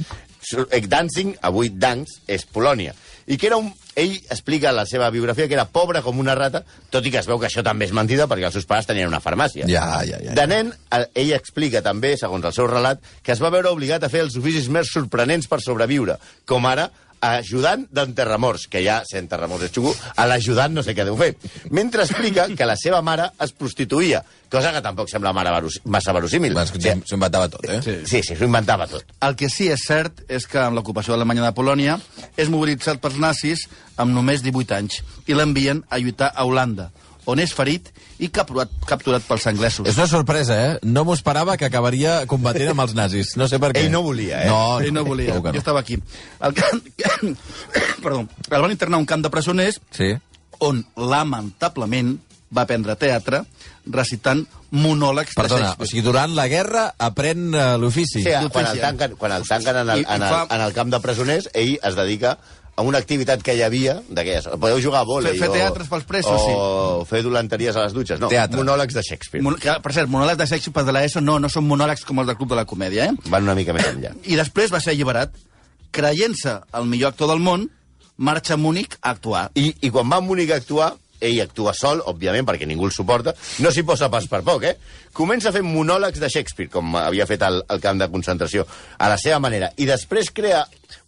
Eh, 0.70 0.82
Danzig, 0.88 1.34
avui 1.42 1.72
Danz, 1.74 2.20
és 2.28 2.46
Polònia. 2.46 2.94
I 3.26 3.40
que 3.42 3.50
era 3.50 3.58
un... 3.58 3.74
Ell 3.96 4.18
explica 4.28 4.74
la 4.76 4.84
seva 4.84 5.08
biografia 5.10 5.48
que 5.48 5.56
era 5.56 5.64
pobre 5.72 6.02
com 6.04 6.18
una 6.20 6.34
rata, 6.36 6.66
tot 6.92 7.06
i 7.08 7.14
que 7.14 7.22
es 7.22 7.30
veu 7.30 7.40
que 7.40 7.48
això 7.48 7.62
també 7.64 7.88
és 7.88 7.94
mentida 7.96 8.26
perquè 8.28 8.50
els 8.50 8.58
seus 8.58 8.68
pares 8.68 8.90
tenien 8.90 9.08
una 9.08 9.22
farmàcia. 9.24 9.70
Ja, 9.72 10.02
ja, 10.04 10.20
ja. 10.20 10.34
De 10.36 10.44
nen, 10.52 10.74
ell 10.92 11.32
explica 11.32 11.80
també, 11.82 12.18
segons 12.20 12.44
el 12.44 12.54
seu 12.58 12.68
relat, 12.68 13.00
que 13.24 13.32
es 13.32 13.40
va 13.40 13.54
veure 13.56 13.72
obligat 13.72 14.04
a 14.04 14.12
fer 14.12 14.26
els 14.26 14.36
oficis 14.36 14.68
més 14.68 14.92
sorprenents 14.92 15.48
per 15.48 15.62
sobreviure, 15.64 16.20
com 16.44 16.68
ara 16.68 16.90
ajudant 17.40 17.86
d'enterramorts, 17.92 18.68
que 18.72 18.82
ja, 18.86 19.02
si 19.08 19.18
enterramorts 19.20 19.68
és 19.68 19.74
xungo, 19.76 19.94
a 20.16 20.26
l'ajudant 20.30 20.74
no 20.76 20.84
sé 20.86 20.96
què 20.96 21.06
deu 21.08 21.18
fer. 21.20 21.34
Mentre 21.76 22.06
explica 22.06 22.48
que 22.58 22.68
la 22.68 22.78
seva 22.80 23.02
mare 23.06 23.30
es 23.44 23.54
prostituïa, 23.56 24.24
cosa 24.52 24.72
que 24.76 24.84
tampoc 24.86 25.10
sembla 25.12 25.34
mare 25.36 25.54
verus 25.56 25.80
massa 25.86 26.14
verosímil. 26.16 26.56
És 26.62 26.74
que 26.74 26.84
S'ho 26.86 27.18
inventava 27.18 27.50
tot, 27.52 27.66
eh? 27.70 27.82
Sí. 27.84 27.96
Sí, 28.06 28.22
sí, 28.24 28.36
s'ho 28.36 28.48
inventava 28.48 28.88
tot. 28.92 29.16
El 29.26 29.36
que 29.40 29.50
sí 29.52 29.70
és 29.74 29.84
cert 29.88 30.24
és 30.32 30.48
que 30.50 30.62
amb 30.62 30.78
l'ocupació 30.78 31.16
alemanya 31.16 31.48
de 31.48 31.56
Polònia 31.58 31.98
és 32.38 32.52
mobilitzat 32.54 33.02
pels 33.04 33.20
nazis 33.22 33.66
amb 33.98 34.14
només 34.16 34.44
18 34.46 34.78
anys 34.78 35.02
i 35.28 35.36
l'envien 35.38 35.84
a 35.90 36.00
lluitar 36.00 36.32
a 36.36 36.46
Holanda, 36.48 36.92
on 37.26 37.40
és 37.42 37.54
ferit 37.58 37.88
i 38.22 38.30
capturat, 38.30 38.70
capturat 38.86 39.24
pels 39.26 39.48
anglesos. 39.50 39.88
És 39.90 39.98
una 39.98 40.08
sorpresa, 40.08 40.56
eh? 40.62 40.76
No 40.84 41.04
m'ho 41.08 41.16
esperava 41.18 41.56
que 41.58 41.66
acabaria 41.66 42.20
combatent 42.30 42.70
amb 42.74 42.84
els 42.86 42.94
nazis. 42.98 43.34
No 43.40 43.48
sé 43.50 43.60
per 43.60 43.72
què. 43.74 43.86
Ell 43.86 43.92
no 43.94 44.04
volia, 44.06 44.44
eh? 44.44 44.50
No, 44.52 44.80
Ell 44.82 44.94
no 44.94 45.04
volia, 45.08 45.40
que 45.42 45.56
jo 45.58 45.64
estava 45.64 45.82
aquí. 45.82 45.98
El, 46.40 46.54
camp... 46.54 46.86
Perdó. 48.04 48.28
el 48.52 48.62
van 48.62 48.72
internar 48.72 48.98
a 49.00 49.04
un 49.04 49.10
camp 49.10 49.24
de 49.26 49.32
presoners 49.34 49.82
Sí. 49.96 50.14
on, 50.60 50.86
lamentablement, 50.96 52.16
va 52.56 52.64
aprendre 52.64 52.96
teatre 52.96 53.42
recitant 53.92 54.46
monòlegs 54.72 55.34
de 55.34 55.42
Perdona, 55.42 55.62
o 55.62 55.66
Shakespeare. 55.74 55.90
sigui, 55.90 56.04
durant 56.06 56.36
la 56.38 56.46
guerra 56.48 56.86
aprèn 56.98 57.50
uh, 57.54 57.64
l'ofici. 57.82 58.22
Sí, 58.24 58.32
quan 58.54 58.70
el 58.70 58.80
tanquen, 58.82 59.16
quan 59.20 59.34
el 59.36 59.48
tanquen 59.48 59.82
en, 59.82 59.90
el, 59.90 60.06
en, 60.06 60.24
el, 60.24 60.38
en 60.56 60.62
el 60.68 60.74
camp 60.78 60.94
de 60.94 61.02
presoners, 61.04 61.50
ell 61.54 61.76
es 61.82 61.98
dedica 61.98 62.38
a 62.76 62.84
una 62.84 62.98
activitat 63.00 63.40
que 63.42 63.54
hi 63.56 63.62
havia, 63.64 63.94
d'aquelles, 64.10 64.50
podeu 64.60 64.82
jugar 64.84 65.02
a 65.06 65.08
vòlei... 65.08 65.32
Fer- 65.38 65.46
fer 65.46 65.50
o- 65.50 65.54
teatres 65.56 65.88
pels 65.88 66.04
presos, 66.10 66.42
O 66.52 67.06
fer 67.08 67.22
dolenteries 67.24 67.76
a 67.80 67.86
les 67.86 67.94
dutxes, 67.96 68.20
no, 68.20 68.28
Teatre. 68.28 68.60
monòlegs 68.60 68.94
de 68.98 69.04
Shakespeare. 69.06 69.44
Mon... 69.46 69.56
Que, 69.56 69.78
per 69.84 69.94
cert, 69.96 70.10
monòlegs 70.12 70.38
de 70.42 70.48
Shakespeare 70.50 70.86
de 70.86 70.92
l'ESO 70.98 71.22
no, 71.24 71.38
no 71.40 71.48
són 71.50 71.64
monòlegs 71.70 72.04
com 72.06 72.20
els 72.20 72.28
del 72.28 72.36
Club 72.36 72.52
de 72.52 72.60
la 72.60 72.66
Comèdia, 72.68 73.06
eh? 73.14 73.30
Van 73.32 73.48
una 73.48 73.56
mica 73.56 73.72
més 73.78 73.88
enllà. 73.94 74.12
I 74.28 74.36
després 74.36 74.74
va 74.76 74.82
ser 74.84 74.92
alliberat. 74.98 75.32
Creient-se 75.96 76.58
el 76.76 76.86
millor 76.92 77.14
actor 77.14 77.30
del 77.32 77.40
món, 77.40 77.70
marxa 78.18 78.56
a 78.56 78.58
Múnich 78.60 78.98
a 79.02 79.14
actuar. 79.16 79.50
I, 79.56 79.70
I 79.82 79.90
quan 79.96 80.12
va 80.12 80.18
a 80.20 80.26
Múnich 80.26 80.52
a 80.52 80.58
actuar, 80.60 80.92
ell 81.20 81.42
actua 81.44 81.74
sol, 81.78 82.02
òbviament, 82.06 82.46
perquè 82.48 82.68
ningú 82.68 82.88
el 82.90 82.94
suporta, 82.96 83.36
no 83.64 83.72
s'hi 83.72 83.86
posa 83.88 84.10
pas 84.14 84.28
per 84.32 84.42
poc, 84.46 84.66
eh? 84.68 84.76
Comença 85.16 85.54
fent 85.56 85.68
monòlegs 85.68 86.20
de 86.22 86.30
Shakespeare, 86.30 86.72
com 86.72 86.96
havia 87.00 87.28
fet 87.30 87.46
al, 87.46 87.62
al 87.68 87.82
camp 87.84 88.02
de 88.02 88.10
concentració, 88.12 88.68
a 88.98 89.10
la 89.12 89.18
seva 89.22 89.40
manera, 89.44 89.72
i 89.78 89.88
després 89.90 90.34
crea 90.36 90.66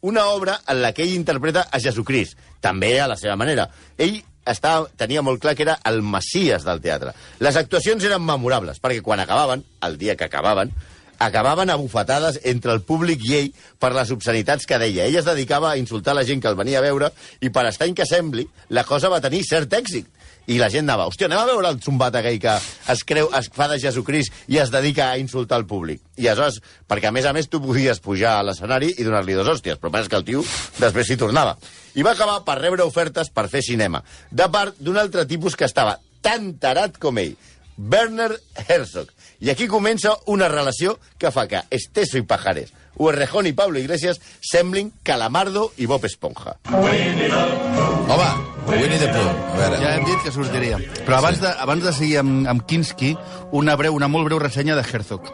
una 0.07 0.27
obra 0.31 0.59
en 0.67 0.81
la 0.81 0.93
que 0.93 1.03
ell 1.03 1.15
interpreta 1.15 1.67
a 1.71 1.81
Jesucrist, 1.83 2.37
també 2.61 2.95
a 3.01 3.07
la 3.11 3.17
seva 3.19 3.35
manera. 3.39 3.67
Ell 3.97 4.19
estava, 4.47 4.87
tenia 4.97 5.23
molt 5.25 5.41
clar 5.43 5.55
que 5.55 5.65
era 5.65 5.77
el 5.89 6.01
messies 6.01 6.65
del 6.67 6.81
teatre. 6.83 7.13
Les 7.43 7.57
actuacions 7.59 8.03
eren 8.07 8.23
memorables, 8.23 8.79
perquè 8.83 9.03
quan 9.03 9.19
acabaven, 9.19 9.65
el 9.83 9.97
dia 9.99 10.15
que 10.15 10.27
acabaven, 10.29 10.71
acabaven 11.19 11.69
a 11.69 11.75
bufetades 11.75 12.39
entre 12.43 12.73
el 12.73 12.81
públic 12.81 13.23
i 13.27 13.35
ell 13.39 13.49
per 13.79 13.93
les 13.95 14.11
obscenitats 14.13 14.67
que 14.69 14.79
deia. 14.81 15.05
Ell 15.05 15.17
es 15.19 15.25
dedicava 15.27 15.71
a 15.71 15.77
insultar 15.77 16.15
la 16.15 16.25
gent 16.27 16.41
que 16.41 16.51
el 16.51 16.59
venia 16.59 16.79
a 16.79 16.85
veure 16.85 17.11
i 17.41 17.49
per 17.53 17.67
estrany 17.69 17.95
que 17.97 18.05
sembli, 18.05 18.47
la 18.69 18.85
cosa 18.87 19.09
va 19.09 19.23
tenir 19.23 19.43
cert 19.47 19.73
èxit. 19.73 20.13
I 20.47 20.61
la 20.61 20.69
gent 20.71 20.85
anava, 20.85 21.09
hòstia, 21.09 21.27
anem 21.27 21.41
a 21.41 21.47
veure 21.49 21.67
el 21.73 21.79
zumbat 21.83 22.15
aquell 22.15 22.37
que 22.39 22.53
es 22.93 23.01
creu, 23.03 23.27
es 23.35 23.49
fa 23.51 23.65
de 23.67 23.81
Jesucrist 23.83 24.47
i 24.47 24.61
es 24.61 24.71
dedica 24.71 25.09
a 25.11 25.17
insultar 25.19 25.59
el 25.59 25.65
públic. 25.67 25.99
I 26.15 26.29
aleshores, 26.29 26.61
perquè 26.87 27.09
a 27.09 27.11
més 27.11 27.27
a 27.27 27.33
més 27.35 27.49
tu 27.51 27.59
podies 27.59 27.99
pujar 27.99 28.37
a 28.37 28.45
l'escenari 28.47 28.93
i 28.95 29.03
donar-li 29.03 29.35
dos 29.35 29.49
hòsties, 29.51 29.81
però 29.81 29.91
és 29.99 30.07
que 30.07 30.15
el 30.15 30.23
tio 30.23 30.45
després 30.79 31.09
s'hi 31.09 31.19
tornava. 31.19 31.57
I 31.99 32.05
va 32.07 32.15
acabar 32.15 32.39
per 32.47 32.61
rebre 32.61 32.87
ofertes 32.87 33.27
per 33.27 33.49
fer 33.51 33.59
cinema, 33.65 33.99
de 34.31 34.47
part 34.53 34.79
d'un 34.79 34.95
altre 34.95 35.27
tipus 35.27 35.59
que 35.59 35.67
estava 35.67 35.97
tan 36.23 36.53
tarat 36.63 36.95
com 36.95 37.19
ell, 37.19 37.35
Werner 37.77 38.31
Herzog. 38.69 39.11
I 39.39 39.49
aquí 39.53 39.67
comença 39.69 40.15
una 40.25 40.47
relació 40.49 40.97
que 41.19 41.29
fa 41.31 41.47
que 41.47 41.61
Esteso 41.69 42.17
i 42.17 42.23
Pajares, 42.25 42.71
Uerrejón 42.97 43.45
i 43.45 43.53
Pablo 43.53 43.77
Iglesias 43.77 44.17
semblin 44.41 44.91
Calamardo 45.05 45.71
i 45.77 45.85
Bob 45.85 46.05
Esponja. 46.05 46.55
Home, 46.73 48.29
Winnie 48.67 48.97
the 48.99 49.07
Pooh. 49.07 49.29
A 49.53 49.57
veure. 49.59 49.77
Ja 49.81 49.91
hem 49.97 50.05
dit 50.07 50.23
que 50.25 50.31
sortiria. 50.33 50.79
Però 51.05 51.19
abans 51.19 51.39
de, 51.43 51.51
abans 51.61 51.83
de 51.85 51.93
seguir 51.93 52.17
amb, 52.23 52.47
amb 52.49 52.65
Kinski, 52.67 53.13
una, 53.55 53.75
breu, 53.79 53.93
una 53.95 54.07
molt 54.11 54.25
breu 54.29 54.39
ressenya 54.41 54.75
de 54.79 54.83
Herzog, 54.87 55.29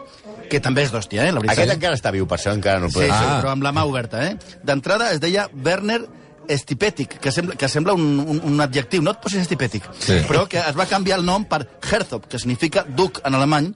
que 0.50 0.60
també 0.60 0.84
és 0.84 0.92
d'hòstia, 0.92 1.24
eh, 1.24 1.32
la 1.32 1.40
veritat. 1.40 1.56
Aquest 1.62 1.74
encara 1.78 1.96
està 1.98 2.12
viu, 2.14 2.26
per 2.28 2.36
això 2.38 2.52
encara 2.54 2.82
no 2.82 2.90
el 2.90 2.92
Sí, 2.92 2.98
podem 3.00 3.10
sí, 3.14 3.16
fer. 3.16 3.30
Ah. 3.30 3.40
però 3.40 3.54
amb 3.54 3.64
la 3.64 3.72
mà 3.72 3.86
oberta, 3.88 4.20
eh? 4.28 4.36
D'entrada 4.62 5.10
es 5.14 5.20
deia 5.24 5.48
Werner 5.64 6.02
Stipetic, 6.44 7.16
que 7.24 7.32
sembla, 7.32 7.54
que 7.56 7.68
sembla 7.72 7.94
un, 7.96 8.18
un, 8.20 8.40
un 8.44 8.60
adjectiu, 8.60 9.00
no 9.02 9.14
et 9.14 9.22
posis 9.22 9.46
Stipetic, 9.48 9.86
Sí. 9.98 10.18
però 10.28 10.44
que 10.46 10.60
es 10.60 10.76
va 10.76 10.84
canviar 10.90 11.18
el 11.18 11.24
nom 11.24 11.46
per 11.48 11.62
Herzog, 11.80 12.26
que 12.28 12.38
significa 12.38 12.84
duc 12.84 13.22
en 13.24 13.34
alemany, 13.38 13.70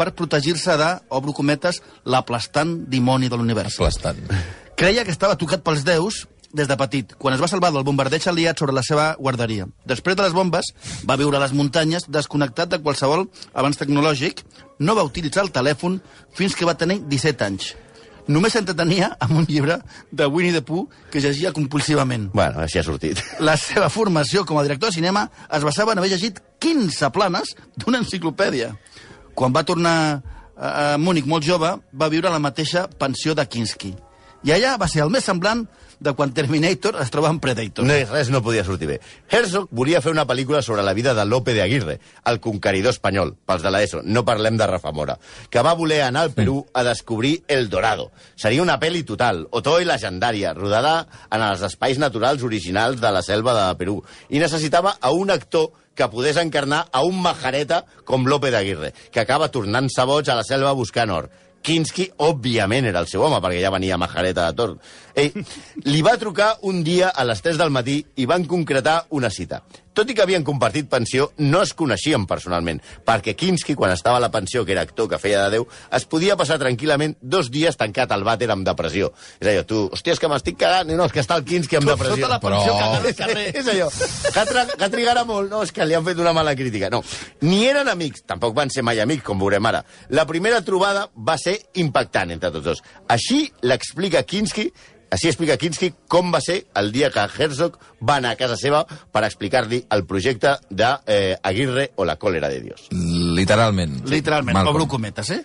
per 0.00 0.14
protegir-se 0.16 0.78
de, 0.80 0.90
obro 1.12 1.36
cometes, 1.36 1.82
l'aplastant 2.08 2.78
dimoni 2.88 3.28
de 3.28 3.36
l'univers. 3.36 3.76
Aplastant. 3.76 4.20
Creia 4.80 5.04
que 5.04 5.12
estava 5.12 5.36
tocat 5.36 5.60
pels 5.66 5.84
déus 5.84 6.24
des 6.56 6.66
de 6.66 6.76
petit, 6.80 7.12
quan 7.20 7.36
es 7.36 7.42
va 7.42 7.48
salvar 7.50 7.70
del 7.74 7.84
bombardeig 7.86 8.24
aliat 8.26 8.58
sobre 8.58 8.74
la 8.74 8.82
seva 8.82 9.12
guarderia. 9.20 9.68
Després 9.86 10.16
de 10.18 10.24
les 10.24 10.34
bombes, 10.34 10.72
va 11.06 11.18
viure 11.20 11.38
a 11.38 11.42
les 11.44 11.52
muntanyes 11.54 12.08
desconnectat 12.08 12.72
de 12.72 12.80
qualsevol 12.82 13.28
avanç 13.54 13.78
tecnològic, 13.84 14.42
no 14.80 14.96
va 14.98 15.06
utilitzar 15.06 15.44
el 15.44 15.52
telèfon 15.54 16.00
fins 16.34 16.56
que 16.56 16.66
va 16.66 16.78
tenir 16.80 17.02
17 17.06 17.46
anys. 17.46 17.74
Només 18.30 18.54
s'entretenia 18.54 19.14
amb 19.22 19.40
un 19.40 19.46
llibre 19.48 19.80
de 20.12 20.26
Winnie 20.26 20.54
the 20.54 20.62
Pooh 20.62 20.88
que 21.10 21.22
llegia 21.22 21.52
compulsivament. 21.52 22.28
Bueno, 22.34 22.60
així 22.62 22.78
ha 22.78 22.84
sortit. 22.86 23.22
La 23.40 23.56
seva 23.58 23.88
formació 23.90 24.44
com 24.46 24.58
a 24.60 24.64
director 24.66 24.90
de 24.90 24.98
cinema 25.00 25.24
es 25.50 25.66
basava 25.66 25.94
en 25.94 26.02
haver 26.02 26.12
llegit 26.12 26.38
15 26.62 27.10
planes 27.14 27.54
d'una 27.76 28.02
enciclopèdia. 28.04 28.74
Quan 29.40 29.54
va 29.56 29.62
tornar 29.64 30.20
a 30.60 30.98
Múnich 31.00 31.24
molt 31.24 31.46
jove, 31.48 31.70
va 31.96 32.08
viure 32.12 32.28
a 32.28 32.34
la 32.34 32.42
mateixa 32.44 32.82
pensió 33.00 33.32
de 33.32 33.46
Kinski. 33.48 33.94
I 34.44 34.52
allà 34.52 34.74
va 34.80 34.88
ser 34.88 35.00
el 35.00 35.12
més 35.12 35.24
semblant 35.24 35.62
de 36.00 36.12
quan 36.16 36.34
Terminator 36.36 36.98
es 37.00 37.12
troba 37.12 37.30
en 37.32 37.38
Predator. 37.40 37.86
No, 37.88 37.96
res 38.10 38.28
no 38.32 38.42
podia 38.44 38.66
sortir 38.68 38.90
bé. 38.90 38.98
Herzog 39.32 39.72
volia 39.72 40.02
fer 40.04 40.12
una 40.12 40.26
pel·lícula 40.28 40.60
sobre 40.64 40.84
la 40.84 40.92
vida 40.96 41.14
de 41.16 41.24
Lope 41.24 41.54
de 41.56 41.64
Aguirre, 41.64 41.96
el 42.28 42.40
conqueridor 42.44 42.92
espanyol, 42.92 43.34
pels 43.48 43.64
de 43.64 43.72
l'ESO, 43.72 44.04
no 44.04 44.26
parlem 44.28 44.60
de 44.60 44.68
Rafa 44.68 44.92
Mora, 44.92 45.16
que 45.48 45.64
va 45.64 45.76
voler 45.76 46.02
anar 46.04 46.28
al 46.28 46.36
Perú 46.36 46.60
a 46.74 46.84
descobrir 46.84 47.38
El 47.48 47.70
Dorado. 47.72 48.10
Seria 48.36 48.64
una 48.64 48.76
pel·li 48.80 49.06
total, 49.08 49.46
otó 49.56 49.78
i 49.80 49.88
legendària, 49.88 50.52
rodada 50.52 51.06
en 51.32 51.48
els 51.48 51.64
espais 51.64 52.00
naturals 52.00 52.44
originals 52.44 53.00
de 53.00 53.16
la 53.16 53.24
selva 53.24 53.56
de 53.56 53.68
Perú, 53.80 54.02
i 54.28 54.40
necessitava 54.40 54.98
a 55.00 55.16
un 55.16 55.32
actor 55.32 55.72
que 55.94 56.08
podés 56.08 56.38
encarnar 56.40 56.86
a 56.92 57.02
un 57.04 57.20
majareta 57.22 57.84
com 58.04 58.26
Lope 58.26 58.54
Aguirre, 58.54 58.94
que 59.12 59.20
acaba 59.20 59.50
tornant-se 59.52 60.04
boig 60.06 60.30
a 60.30 60.38
la 60.38 60.46
selva 60.46 60.72
buscant 60.72 61.10
or. 61.10 61.30
Kinski, 61.60 62.06
òbviament, 62.24 62.86
era 62.88 63.02
el 63.04 63.08
seu 63.10 63.20
home, 63.20 63.36
perquè 63.44 63.60
ja 63.60 63.72
venia 63.72 63.98
majareta 64.00 64.46
de 64.48 64.56
torn. 64.56 64.78
Ell 65.12 65.34
li 65.84 66.00
va 66.00 66.16
trucar 66.16 66.54
un 66.64 66.80
dia 66.86 67.10
a 67.10 67.26
les 67.28 67.42
3 67.44 67.60
del 67.60 67.72
matí 67.74 67.98
i 68.16 68.24
van 68.26 68.46
concretar 68.48 69.02
una 69.10 69.28
cita. 69.28 69.60
Tot 70.00 70.08
i 70.08 70.14
que 70.16 70.22
havien 70.24 70.40
compartit 70.40 70.86
pensió, 70.88 71.26
no 71.44 71.58
es 71.60 71.74
coneixien 71.76 72.22
personalment, 72.24 72.78
perquè 73.04 73.34
Kinski, 73.36 73.74
quan 73.76 73.90
estava 73.92 74.16
a 74.16 74.22
la 74.24 74.30
pensió, 74.32 74.62
que 74.64 74.72
era 74.72 74.80
actor 74.86 75.10
que 75.10 75.18
feia 75.20 75.42
de 75.42 75.58
Déu, 75.58 75.66
es 75.92 76.06
podia 76.08 76.38
passar 76.40 76.56
tranquil·lament 76.62 77.18
dos 77.20 77.50
dies 77.52 77.76
tancat 77.76 78.14
al 78.16 78.22
vàter 78.24 78.46
amb 78.48 78.64
depressió. 78.64 79.10
És 79.36 79.50
allò, 79.50 79.66
tu, 79.68 79.80
hòstia, 79.92 80.14
és 80.14 80.22
que 80.22 80.30
m'estic 80.32 80.56
cagant, 80.62 80.88
no, 80.96 81.04
és 81.04 81.12
que 81.12 81.20
està 81.20 81.36
el 81.36 81.44
Kinski 81.44 81.76
amb 81.76 81.90
depressió. 81.90 82.16
Sota 82.16 82.30
la 82.32 82.38
pensió 82.40 82.76
Però- 82.78 82.86
al 82.96 83.18
carrer. 83.18 83.42
És 83.60 83.68
allò, 83.74 83.88
que, 83.90 84.44
tra 84.48 84.62
que 84.70 84.88
trigarà 84.94 85.26
molt, 85.28 85.50
no, 85.52 85.60
és 85.66 85.72
que 85.76 85.84
li 85.84 85.98
han 85.98 86.06
fet 86.06 86.22
una 86.24 86.32
mala 86.32 86.54
crítica. 86.56 86.88
No, 86.88 87.02
ni 87.44 87.58
eren 87.68 87.90
amics, 87.92 88.24
tampoc 88.24 88.54
van 88.56 88.72
ser 88.72 88.86
mai 88.86 89.02
amics, 89.04 89.26
com 89.26 89.36
veurem 89.42 89.68
ara. 89.68 89.82
La 90.16 90.24
primera 90.24 90.62
trobada 90.64 91.10
va 91.12 91.36
ser 91.36 91.58
impactant 91.84 92.32
entre 92.38 92.48
tots 92.56 92.70
dos. 92.70 92.80
Així 93.12 93.42
l'explica 93.68 94.24
Kinski, 94.24 94.70
així 95.10 95.30
explica 95.30 95.56
Kinski 95.58 95.90
com 96.08 96.30
va 96.32 96.40
ser 96.44 96.60
el 96.78 96.92
dia 96.94 97.10
que 97.10 97.24
Herzog 97.26 97.78
va 97.98 98.20
anar 98.20 98.34
a 98.34 98.38
casa 98.38 98.56
seva 98.56 98.84
per 98.86 99.24
explicar-li 99.26 99.82
el 99.90 100.04
projecte 100.06 100.54
de 100.70 100.92
eh, 101.06 101.36
Aguirre 101.42 101.90
o 101.96 102.06
la 102.06 102.16
còlera 102.16 102.48
de 102.48 102.60
Dios. 102.60 102.86
Literalment. 102.92 104.04
Literalment, 104.06 104.54
Malcolm. 104.54 104.76
obro 104.76 104.88
cometes, 104.88 105.30
eh? 105.34 105.42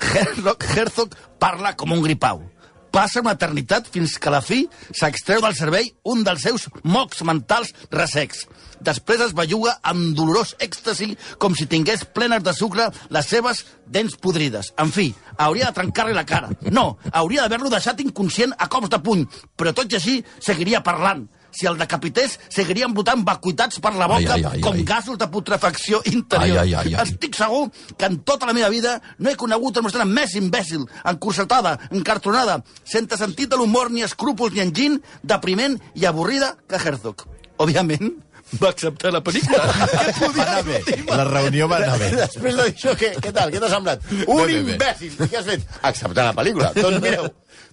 Herzog, 0.00 0.64
Herzog 0.76 1.18
parla 1.38 1.74
com 1.76 1.92
un 1.92 2.02
gripau. 2.02 2.44
Passa 2.90 3.22
una 3.22 3.36
eternitat 3.36 3.86
fins 3.94 4.16
que 4.18 4.32
la 4.32 4.40
fi 4.42 4.64
s'extreu 4.90 5.42
del 5.44 5.54
cervell 5.58 5.90
un 6.10 6.24
dels 6.26 6.42
seus 6.42 6.66
mocs 6.82 7.22
mentals 7.26 7.70
ressecs. 7.92 8.46
Després 8.80 9.20
es 9.26 9.34
belluga 9.36 9.76
amb 9.86 10.14
dolorós 10.16 10.54
èxtasi 10.58 11.12
com 11.38 11.54
si 11.54 11.68
tingués 11.70 12.06
plenes 12.16 12.42
de 12.42 12.54
sucre 12.56 12.88
les 13.12 13.28
seves 13.28 13.64
dents 13.86 14.16
podrides. 14.16 14.72
En 14.80 14.90
fi, 14.90 15.10
hauria 15.36 15.68
de 15.68 15.76
trencar-li 15.76 16.16
la 16.16 16.26
cara. 16.26 16.50
No, 16.72 16.96
hauria 17.12 17.44
d'haver-lo 17.44 17.70
deixat 17.70 18.00
inconscient 18.02 18.56
a 18.58 18.70
cops 18.72 18.90
de 18.90 19.02
puny, 19.04 19.26
però 19.56 19.74
tot 19.76 19.92
i 19.92 20.00
així 20.00 20.16
seguiria 20.40 20.82
parlant. 20.86 21.28
Si 21.50 21.66
el 21.66 21.78
decapités, 21.78 22.38
seguirien 22.48 22.92
brotant 22.94 23.24
vacuïtats 23.26 23.80
per 23.82 23.92
la 23.96 24.06
boca 24.10 24.36
Ai, 24.36 24.44
ai, 24.44 24.56
ai, 24.56 24.60
com 24.64 24.76
ai. 24.78 24.84
gasos 24.86 25.18
de 25.18 25.26
putrefacció 25.30 26.00
interior. 26.06 26.60
Ai, 26.62 26.74
ai, 26.74 26.86
ai, 26.86 26.94
ai. 26.94 27.02
Estic 27.02 27.34
segur 27.38 27.68
que 27.96 28.06
en 28.06 28.20
tota 28.26 28.46
la 28.46 28.54
meva 28.56 28.68
vida 28.70 29.00
no 29.18 29.30
he 29.30 29.36
conegut 29.40 29.76
una 29.76 29.88
persona 29.88 30.06
més 30.06 30.34
imbècil, 30.38 30.86
encorsetada, 31.04 31.76
encartronada, 31.90 32.60
sense 32.84 33.18
sentit 33.18 33.50
de 33.50 33.58
l'humor, 33.58 33.90
ni 33.90 34.02
escrúpols, 34.06 34.54
ni 34.54 34.62
enginy, 34.64 35.00
depriment 35.22 35.78
i 35.94 36.06
avorrida 36.06 36.54
que 36.68 36.78
Herzog. 36.78 37.26
Òbviament, 37.60 38.14
va 38.58 38.70
acceptar 38.72 39.12
la 39.14 39.20
pel·lícula. 39.24 39.60
Què 39.70 40.10
Va 40.10 40.14
podia 40.26 40.46
anar 40.46 40.64
bé. 40.66 40.80
La 41.10 41.26
reunió 41.28 41.68
va 41.70 41.78
anar 41.82 41.98
bé. 42.00 42.10
Després 42.24 42.56
d'això, 42.58 42.96
què, 42.98 43.12
què 43.22 43.32
tal? 43.36 43.52
Què 43.54 43.60
t'ha 43.62 43.70
semblat? 43.72 44.02
Un 44.26 44.42
Bé, 44.42 44.46
bé, 44.46 44.62
bé. 44.64 44.74
imbècil! 44.78 45.14
I 45.14 45.28
què 45.30 45.38
has 45.40 45.46
fet? 45.52 45.68
Acceptar 45.82 46.26
la 46.30 46.34
pel·lícula. 46.36 46.72
Doncs 46.76 47.00
mireu, 47.04 47.28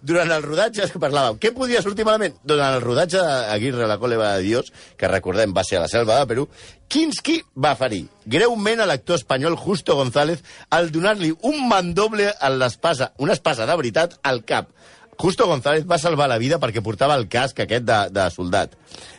durant 0.07 0.31
el 0.35 0.43
rodatge 0.45 0.83
és 0.85 0.91
que 0.93 1.01
parlàvem. 1.01 1.39
Què 1.41 1.51
podia 1.55 1.81
sortir 1.81 2.05
malament? 2.05 2.35
Durant 2.45 2.77
el 2.77 2.83
rodatge 2.85 3.21
d'Aguirre, 3.23 3.87
la 3.89 3.97
còleva 4.01 4.35
de 4.37 4.45
Dios, 4.45 4.69
que 4.97 5.09
recordem 5.09 5.55
va 5.57 5.63
ser 5.65 5.79
a 5.79 5.85
la 5.87 5.89
selva 5.91 6.19
de 6.21 6.27
Perú, 6.29 6.45
Kinski 6.87 7.39
va 7.59 7.73
ferir 7.75 8.05
greument 8.25 8.79
a 8.79 8.85
l'actor 8.87 9.17
espanyol 9.19 9.57
Justo 9.59 9.97
González 9.97 10.43
al 10.69 10.91
donar-li 10.93 11.33
un 11.49 11.65
mandoble 11.67 12.29
a 12.31 12.51
l'espasa, 12.53 13.11
una 13.17 13.33
espasa 13.35 13.65
de 13.67 13.75
veritat, 13.81 14.15
al 14.23 14.43
cap. 14.47 14.69
Justo 15.17 15.47
González 15.47 15.87
va 15.89 15.97
salvar 15.97 16.27
la 16.29 16.37
vida 16.37 16.59
perquè 16.61 16.83
portava 16.85 17.15
el 17.17 17.25
casc 17.25 17.63
aquest 17.63 17.85
de, 17.87 18.01
de 18.13 18.25
soldat. 18.29 18.75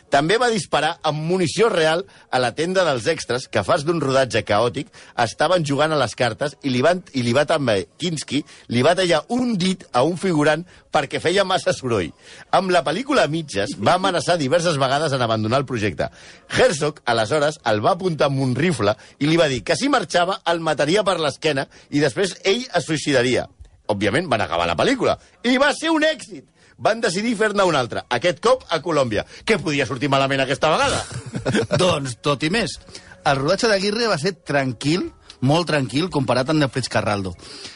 També 0.09 0.39
va 0.41 0.47
disparar 0.49 0.95
amb 1.05 1.19
munició 1.21 1.67
real 1.69 2.05
a 2.31 2.39
la 2.41 2.53
tenda 2.57 2.85
dels 2.87 3.05
extras 3.11 3.49
que 3.51 3.65
fas 3.67 3.83
d'un 3.85 3.99
rodatge 4.01 4.41
caòtic 4.47 4.87
estaven 5.21 5.67
jugant 5.67 5.91
a 5.93 5.99
les 5.99 6.15
cartes 6.17 6.55
i 6.63 6.71
li, 6.73 6.81
van, 6.81 7.03
i 7.13 7.21
li 7.27 7.35
va 7.35 7.43
també, 7.49 7.83
Kinski, 7.99 8.41
li 8.73 8.81
va 8.85 8.95
tallar 8.97 9.21
un 9.35 9.53
dit 9.59 9.83
a 9.91 10.05
un 10.07 10.17
figurant 10.17 10.63
perquè 10.89 11.21
feia 11.21 11.45
massa 11.45 11.75
soroll. 11.75 12.09
Amb 12.55 12.71
la 12.73 12.81
pel·lícula 12.87 13.27
mitges 13.29 13.75
va 13.77 13.99
amenaçar 13.99 14.39
diverses 14.39 14.79
vegades 14.81 15.13
en 15.13 15.21
abandonar 15.21 15.61
el 15.61 15.69
projecte. 15.69 16.09
Herzog, 16.47 17.03
aleshores, 17.05 17.59
el 17.69 17.83
va 17.85 17.93
apuntar 17.99 18.31
amb 18.31 18.41
un 18.47 18.55
rifle 18.57 18.95
i 19.19 19.29
li 19.29 19.37
va 19.37 19.51
dir 19.51 19.61
que 19.67 19.77
si 19.77 19.91
marxava 19.93 20.39
el 20.49 20.63
mataria 20.63 21.03
per 21.03 21.19
l'esquena 21.19 21.67
i 21.91 22.01
després 22.01 22.39
ell 22.47 22.63
es 22.65 22.87
suïcidaria. 22.87 23.49
Òbviament 23.89 24.29
van 24.29 24.43
acabar 24.45 24.67
la 24.69 24.77
pel·lícula. 24.77 25.17
I 25.43 25.57
va 25.61 25.73
ser 25.77 25.93
un 25.93 26.05
èxit! 26.05 26.45
Van 26.79 27.01
decidir 27.03 27.33
fer-ne 27.35 27.65
un 27.67 27.75
altre, 27.75 28.05
aquest 28.15 28.37
cop 28.39 28.61
a 28.71 28.79
Colòmbia. 28.79 29.25
Què 29.43 29.57
podia 29.59 29.87
sortir 29.89 30.07
malament 30.11 30.45
aquesta 30.45 30.69
vegada? 30.71 31.01
doncs, 31.81 32.15
tot 32.23 32.45
i 32.47 32.51
més. 32.53 32.77
El 33.27 33.41
rodatge 33.41 33.67
d'Aguirre 33.67 34.07
va 34.07 34.19
ser 34.21 34.37
tranquil, 34.47 35.09
molt 35.41 35.67
tranquil 35.69 36.09
comparat 36.09 36.49
amb 36.49 36.59
Netflix 36.61 36.89
Carraldo, 36.91 37.33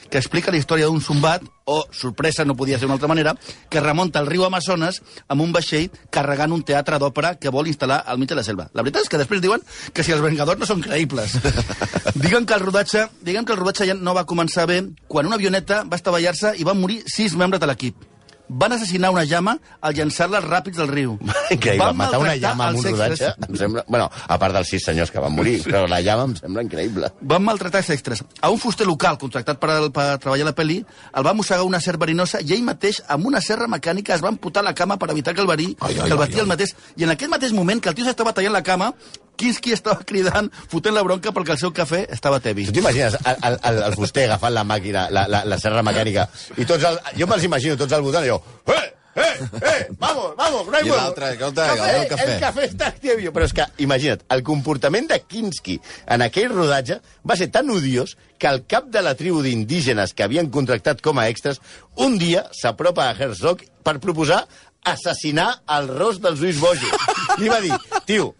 que 0.10 0.20
explica 0.20 0.51
la 0.51 0.60
història 0.60 0.88
d'un 0.89 1.01
sombat, 1.01 1.43
o, 1.65 1.77
sorpresa, 1.96 2.43
no 2.46 2.58
podia 2.60 2.77
ser 2.77 2.86
d'una 2.86 2.98
altra 2.98 3.08
manera, 3.08 3.36
que 3.70 3.82
remunta 3.82 4.20
al 4.20 4.27
riu 4.27 4.43
Amazones 4.46 5.01
amb 5.27 5.41
un 5.46 5.53
vaixell 5.55 5.89
carregant 6.12 6.51
un 6.51 6.63
teatre 6.67 7.00
d'òpera 7.00 7.36
que 7.39 7.53
vol 7.53 7.72
instal·lar 7.72 8.03
al 8.05 8.20
mig 8.20 8.29
de 8.29 8.38
la 8.38 8.43
selva. 8.43 8.67
La 8.74 8.84
veritat 8.84 9.08
és 9.08 9.12
que 9.12 9.22
després 9.22 9.41
diuen 9.41 9.63
que 9.93 10.03
si 10.03 10.12
els 10.12 10.24
Vengadors 10.24 10.60
no 10.60 10.70
són 10.70 10.84
creïbles. 10.84 11.39
Diuen 12.24 12.46
que 12.46 12.55
el 12.58 12.65
rodatge, 12.65 13.08
diguem 13.24 13.46
que 13.46 13.55
el 13.55 13.62
rodatge 13.63 13.88
ja 13.89 13.98
no 13.98 14.13
va 14.13 14.27
començar 14.29 14.67
bé 14.70 14.82
quan 15.08 15.29
una 15.29 15.39
avioneta 15.39 15.84
va 15.88 16.00
estavellar-se 16.00 16.58
i 16.60 16.67
van 16.67 16.79
morir 16.79 17.01
sis 17.08 17.36
membres 17.39 17.63
de 17.63 17.72
l'equip. 17.72 18.12
Van 18.54 18.74
assassinar 18.76 19.10
una 19.14 19.24
llama 19.26 19.56
al 19.82 19.96
llançar-la 19.98 20.40
ràpids 20.44 20.78
del 20.78 20.90
riu. 20.92 21.16
Increïble, 21.56 21.80
Van 21.82 21.98
matar 21.98 22.20
una 22.22 22.36
llama 22.38 22.68
amb 22.70 22.80
un 22.80 22.86
rodatge 22.86 23.32
em 23.48 23.58
sembla... 23.58 23.84
Bueno, 23.88 24.10
a 24.28 24.38
part 24.42 24.54
dels 24.54 24.70
sis 24.70 24.86
senyors 24.86 25.12
que 25.12 25.22
van 25.24 25.34
morir, 25.34 25.56
però 25.66 25.84
la 25.90 26.02
llama 26.06 26.28
em 26.30 26.36
sembla 26.38 26.64
increïble. 26.66 27.10
Van 27.34 27.44
maltratar 27.46 27.82
els 27.82 27.90
extras. 27.96 28.24
A 28.42 28.52
un 28.54 28.62
fuster 28.62 28.86
local 28.88 29.18
contractat 29.22 29.60
per, 29.62 29.80
per 29.96 30.08
treballar 30.22 30.48
la 30.52 30.56
pel·li 30.58 30.80
el 30.84 31.26
va 31.26 31.34
mossegar 31.38 31.66
una 31.66 31.82
serp 31.84 32.06
verinosa 32.06 32.42
i 32.46 32.54
ell 32.54 32.64
mateix, 32.68 33.02
amb 33.10 33.26
una 33.32 33.42
serra 33.42 33.68
mecànica, 33.72 34.14
es 34.14 34.24
va 34.24 34.30
amputar 34.34 34.64
la 34.64 34.76
cama 34.78 35.00
per 35.02 35.10
evitar 35.16 35.34
que 35.34 35.42
el 35.42 35.50
verí, 35.50 35.72
Ai, 35.80 35.98
ai, 35.98 36.00
que 36.04 36.12
el 36.12 36.18
ai, 36.18 36.22
batia 36.26 36.42
ai. 36.44 36.46
el 36.46 36.54
mateix. 36.54 36.76
I 36.98 37.08
en 37.10 37.16
aquest 37.18 37.34
mateix 37.34 37.58
moment 37.58 37.82
que 37.82 37.90
el 37.90 37.98
tio 37.98 38.06
s'estava 38.06 38.36
tallant 38.38 38.54
la 38.54 38.64
cama, 38.64 38.94
Kinski 39.38 39.74
estava 39.75 40.06
cridant, 40.08 40.50
fotent 40.72 40.96
la 40.96 41.04
bronca 41.06 41.34
perquè 41.36 41.56
el 41.56 41.62
seu 41.62 41.74
cafè 41.75 42.06
estava 42.13 42.40
tevi. 42.44 42.68
Tu 42.70 42.78
t'imagines 42.78 43.18
el, 43.20 43.38
el, 43.50 43.84
el, 43.90 43.96
fuster 43.98 44.28
agafant 44.30 44.54
la 44.56 44.66
màquina, 44.68 45.08
la, 45.13 45.28
la, 45.30 45.44
la 45.50 45.62
serra 45.62 45.84
mecànica, 45.86 46.28
i 46.58 46.68
tots 46.70 46.86
el, 46.90 47.00
jo 47.20 47.30
me'ls 47.30 47.48
imagino 47.50 47.80
tots 47.80 47.96
al 47.96 48.06
voltant 48.06 48.28
i 48.28 48.34
jo... 48.34 48.42
Eh, 48.74 48.84
eh, 49.16 49.22
eh, 49.62 49.88
vamos, 50.00 50.36
vamos, 50.36 50.68
no 50.68 50.78
hay 50.78 50.88
I 50.88 50.90
huevo. 50.90 50.98
l'altre, 50.98 51.32
escolta, 51.34 51.68
el 51.74 52.08
cafè. 52.10 52.28
El 52.34 52.40
cafè 52.42 52.68
està 52.70 52.92
tibio. 52.98 53.34
Però 53.36 53.46
és 53.46 53.54
que, 53.54 53.68
imagina't, 53.86 54.24
el 54.34 54.42
comportament 54.46 55.10
de 55.12 55.20
Kinski 55.22 55.80
en 56.16 56.25
aquell 56.25 56.50
rodatge 56.54 56.98
va 57.22 57.38
ser 57.38 57.52
tan 57.54 57.70
odiós 57.70 58.16
que 58.42 58.50
el 58.50 58.63
cap 58.66 58.90
de 58.94 59.04
la 59.06 59.13
tribu 59.20 59.44
d'indígenes 59.46 60.16
que 60.18 60.25
havien 60.25 60.50
contractat 60.54 61.02
com 61.06 61.22
a 61.22 61.28
extras 61.30 61.62
un 62.02 62.18
dia 62.18 62.48
s'apropa 62.58 63.10
a 63.10 63.13
Herzog 63.13 63.62
per 63.86 64.00
proposar 64.02 64.48
assassinar 64.84 65.50
el 65.78 65.88
ros 65.88 66.20
dels 66.22 66.42
ulls 66.44 66.60
bojos. 66.60 67.08
Li 67.40 67.50
va 67.50 67.60
dir, 67.63 67.74
tio, 68.06 68.34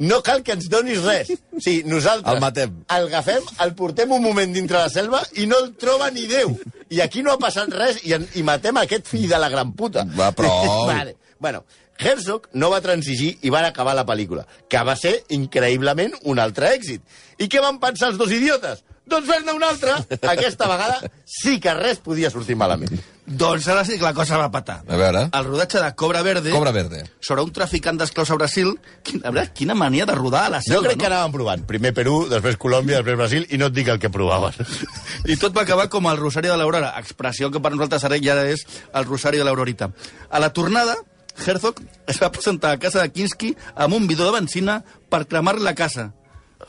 no 0.00 0.20
cal 0.26 0.42
que 0.42 0.52
ens 0.56 0.68
donis 0.72 1.02
res. 1.04 1.30
O 1.54 1.60
sigui, 1.60 1.84
nosaltres 1.88 2.34
El 2.34 2.40
matem. 2.42 2.74
el 2.96 3.06
agafem, 3.08 3.42
el 3.64 3.74
portem 3.78 4.12
un 4.12 4.22
moment 4.24 4.52
dintre 4.54 4.78
la 4.80 4.88
selva 4.92 5.22
i 5.36 5.46
no 5.46 5.58
el 5.64 5.72
troba 5.80 6.10
ni 6.10 6.26
Déu. 6.30 6.56
I 6.90 7.00
aquí 7.04 7.22
no 7.22 7.32
ha 7.32 7.38
passat 7.38 7.70
res 7.72 8.00
i, 8.04 8.14
en, 8.16 8.26
i 8.34 8.42
matem 8.42 8.76
aquest 8.80 9.06
fill 9.08 9.28
de 9.30 9.38
la 9.38 9.48
gran 9.52 9.72
puta. 9.78 10.04
Va, 10.18 10.32
prou. 10.32 10.86
vale. 10.92 11.16
Bueno, 11.40 11.64
Herzog 11.98 12.48
no 12.52 12.70
va 12.70 12.80
transigir 12.84 13.38
i 13.42 13.50
van 13.52 13.64
acabar 13.64 13.94
la 13.96 14.06
pel·lícula, 14.08 14.46
que 14.68 14.84
va 14.84 14.94
ser 14.96 15.16
increïblement 15.36 16.14
un 16.30 16.38
altre 16.38 16.70
èxit. 16.76 17.02
I 17.40 17.48
què 17.48 17.60
van 17.64 17.80
pensar 17.80 18.12
els 18.12 18.20
dos 18.20 18.30
idiotes? 18.32 18.84
Doncs 19.10 19.26
fer-ne 19.26 19.50
una 19.56 19.70
altra. 19.72 19.96
Aquesta 20.30 20.68
vegada 20.70 21.00
sí 21.26 21.56
que 21.58 21.72
res 21.74 21.98
podia 21.98 22.28
sortir 22.30 22.54
malament. 22.54 22.92
Doncs 23.26 23.66
ara 23.72 23.82
sí 23.86 23.96
que 23.98 24.04
la 24.06 24.12
cosa 24.14 24.36
va 24.38 24.50
patar. 24.54 24.76
A 24.86 24.98
veure. 25.00 25.24
El 25.34 25.44
rodatge 25.48 25.80
de 25.82 25.88
Cobra 25.98 26.20
Verde, 26.22 26.52
Cobra 26.54 26.70
Verde. 26.70 27.02
sobre 27.20 27.42
un 27.42 27.50
traficant 27.52 27.98
d'esclaus 27.98 28.30
a 28.30 28.36
Brasil, 28.38 28.70
quina, 29.02 29.24
la 29.24 29.30
veritat, 29.34 29.56
quina 29.56 29.74
mania 29.74 30.06
de 30.06 30.14
rodar 30.14 30.44
a 30.46 30.50
la 30.56 30.62
selva, 30.62 30.78
Jo 30.78 30.86
crec 30.86 31.00
que 31.02 31.08
no? 31.08 31.14
anàvem 31.16 31.34
provant. 31.34 31.66
Primer 31.66 31.92
Perú, 31.94 32.26
després 32.30 32.56
Colòmbia, 32.60 33.00
després 33.00 33.18
Brasil, 33.18 33.46
i 33.50 33.58
no 33.58 33.66
et 33.70 33.74
dic 33.74 33.88
el 33.88 33.98
que 33.98 34.10
provaven. 34.14 34.54
I 35.26 35.36
tot 35.42 35.56
va 35.56 35.62
acabar 35.66 35.88
com 35.90 36.06
el 36.10 36.18
Rosari 36.20 36.48
de 36.52 36.56
l'Aurora, 36.60 36.92
expressió 37.00 37.50
que 37.50 37.60
per 37.62 37.72
nosaltres 37.74 38.04
ara 38.06 38.18
ja 38.22 38.38
és 38.46 38.66
el 38.94 39.06
Rosari 39.10 39.38
de 39.42 39.44
l'Aurorita. 39.48 39.90
A 40.30 40.38
la 40.42 40.52
tornada, 40.54 40.94
Herzog 41.40 41.80
es 42.06 42.20
va 42.20 42.30
presentar 42.32 42.74
a 42.74 42.78
casa 42.78 43.02
de 43.02 43.10
Kinski 43.12 43.54
amb 43.74 43.96
un 43.96 44.06
bidó 44.06 44.28
de 44.28 44.36
benzina 44.38 44.80
per 45.08 45.26
cremar 45.26 45.58
la 45.58 45.74
casa. 45.74 46.10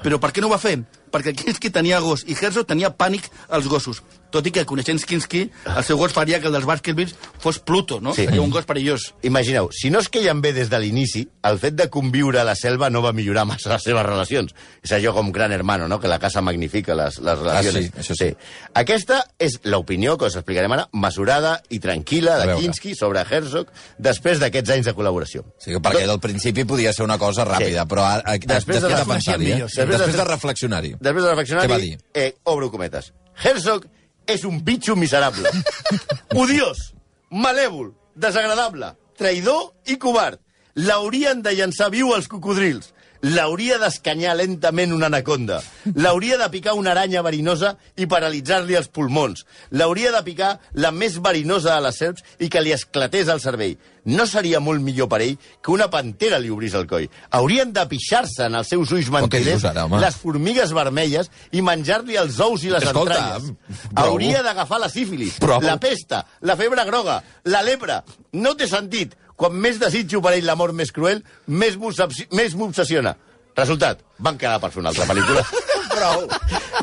Però 0.01 0.20
per 0.24 0.32
què 0.32 0.42
no 0.42 0.48
ho 0.48 0.54
va 0.54 0.62
fer? 0.62 0.78
Perquè 1.12 1.36
Kinski 1.36 1.72
tenia 1.74 2.00
gos 2.00 2.24
i 2.28 2.38
Herzog 2.40 2.70
tenia 2.70 2.94
pànic 2.96 3.28
als 3.50 3.68
gossos. 3.68 4.01
Tot 4.31 4.47
i 4.47 4.51
que, 4.55 4.63
coneixent 4.65 5.01
Kinski, 5.05 5.41
el 5.75 5.83
seu 5.83 5.97
gos 6.00 6.13
faria 6.15 6.39
que 6.39 6.47
el 6.47 6.53
dels 6.55 6.65
Baskervilles 6.65 7.13
fos 7.39 7.59
Pluto, 7.59 8.00
no? 8.01 8.13
Sí. 8.15 8.25
Seria 8.25 8.41
un 8.41 8.50
gos 8.53 8.65
perillós. 8.65 9.09
Imagineu, 9.27 9.69
si 9.75 9.89
no 9.91 10.00
es 10.00 10.07
queien 10.09 10.39
bé 10.41 10.53
des 10.55 10.69
de 10.71 10.79
l'inici, 10.79 11.25
el 11.43 11.59
fet 11.59 11.75
de 11.75 11.89
conviure 11.91 12.39
a 12.39 12.45
la 12.47 12.55
selva 12.55 12.89
no 12.89 13.01
va 13.03 13.11
millorar 13.13 13.43
massa 13.45 13.69
les 13.73 13.83
seves 13.83 14.05
relacions. 14.05 14.55
És 14.81 14.93
allò 14.95 15.13
com 15.13 15.31
Gran 15.35 15.51
Hermano, 15.51 15.88
no? 15.91 16.00
que 16.00 16.07
la 16.07 16.17
casa 16.19 16.41
magnifica 16.41 16.95
les, 16.95 17.19
les 17.19 17.38
relacions. 17.39 17.77
sí, 17.91 17.91
això 18.00 18.15
sí. 18.17 18.29
Aquesta 18.73 19.21
és 19.38 19.59
l'opinió, 19.67 20.17
que 20.17 20.25
us 20.31 20.35
explicarem 20.39 20.71
ara, 20.77 20.88
mesurada 20.93 21.57
i 21.69 21.79
tranquil·la 21.83 22.38
A 22.41 22.45
de. 22.47 22.55
Kinski 22.61 22.95
sobre 22.95 23.23
Herzog 23.29 23.67
després 24.00 24.39
d'aquests 24.39 24.69
anys 24.77 24.89
de 24.89 24.95
col·laboració. 24.95 25.43
Sigui, 25.59 25.81
perquè 25.83 26.05
del 26.07 26.19
principi 26.23 26.63
podia 26.65 26.93
ser 26.93 27.03
una 27.03 27.17
cosa 27.19 27.43
ràpida, 27.47 27.83
Sí. 27.83 27.89
però 27.89 28.05
ara, 28.07 28.23
a, 28.25 28.38
Després 28.38 28.79
després, 28.79 28.81
de 28.81 28.95
de, 28.95 29.05
pensar-hi, 29.11 29.51
eh? 29.51 29.57
sí. 29.67 29.81
Després, 29.81 30.15
de 30.15 30.23
reflexionar-hi. 30.31 30.93
Després 31.00 31.23
de 31.25 31.29
reflexionar, 31.29 31.65
Què 31.65 31.73
va 31.73 31.77
dir? 31.81 31.97
Eh, 32.13 32.29
obro 32.43 32.71
cometes. 32.71 33.11
Herzog 33.43 33.85
és 34.28 34.46
un 34.46 34.60
bitxo 34.63 34.96
miserable. 34.96 35.50
Odiós, 36.42 36.92
malèvol, 37.32 37.94
desagradable, 38.16 38.94
traïdor 39.18 39.72
i 39.88 39.98
covard. 40.01 40.40
L'haurien 40.75 41.42
de 41.44 41.51
llançar 41.56 41.90
viu 41.92 42.13
als 42.16 42.30
cocodrils. 42.32 42.94
L'hauria 43.22 43.78
d'escanyar 43.78 44.34
lentament 44.40 44.94
una 44.96 45.05
anaconda. 45.12 45.60
L'hauria 45.94 46.40
de 46.42 46.48
picar 46.50 46.74
una 46.74 46.92
aranya 46.96 47.22
verinosa 47.22 47.75
i 48.01 48.07
paralitzar-li 48.10 48.74
els 48.79 48.90
pulmons. 48.90 49.46
L'hauria 49.77 50.12
de 50.16 50.24
picar 50.25 50.55
la 50.74 50.90
més 50.92 51.20
verinosa 51.22 51.75
de 51.75 51.86
les 51.86 52.00
serps 52.01 52.24
i 52.42 52.50
que 52.50 52.64
li 52.66 52.74
esclatés 52.74 53.29
el 53.29 53.40
cervell. 53.44 53.77
No 54.10 54.25
seria 54.25 54.57
molt 54.60 54.81
millor 54.81 55.05
per 55.12 55.20
ell 55.22 55.36
que 55.62 55.70
una 55.70 55.86
pantera 55.94 56.40
li 56.42 56.50
obrís 56.50 56.74
el 56.74 56.88
coll. 56.90 57.05
Haurien 57.38 57.70
de 57.75 57.84
pixar-se 57.86 58.48
en 58.48 58.55
els 58.57 58.72
seus 58.74 58.90
ulls 58.98 59.12
mentiders 59.14 59.60
dius 59.62 59.66
ara, 59.70 59.84
home? 59.86 60.00
les 60.01 60.18
formigues 60.18 60.74
vermelles 60.74 61.29
i 61.53 61.62
menjar-li 61.62 62.18
els 62.18 62.40
ous 62.42 62.64
i 62.66 62.72
les 62.74 62.81
Escolta, 62.90 63.20
entranyes. 63.20 63.51
prou. 63.94 64.07
Hauria 64.07 64.42
d'agafar 64.42 64.79
la 64.81 64.90
sífilis, 64.90 65.38
Prou. 65.38 65.62
la 65.62 65.77
pesta, 65.77 66.24
la 66.42 66.57
febre 66.57 66.84
groga, 66.90 67.20
la 67.46 67.62
lepra. 67.62 68.01
No 68.34 68.55
té 68.57 68.66
sentit. 68.66 69.14
Quan 69.42 69.56
més 69.58 69.80
desitjo 69.82 70.22
per 70.22 70.36
ell 70.38 70.46
l'amor 70.46 70.70
més 70.77 70.92
cruel, 70.94 71.24
més 71.48 71.77
m'obsessi- 71.82 72.27
més 72.38 72.54
m'obsessiona. 72.56 73.16
Resultat, 73.58 74.04
van 74.22 74.38
quedar 74.38 74.60
per 74.62 74.70
fer 74.72 74.80
una 74.84 74.92
altra 74.94 75.08
pel·lícula. 75.10 75.42
Prou. 75.96 76.27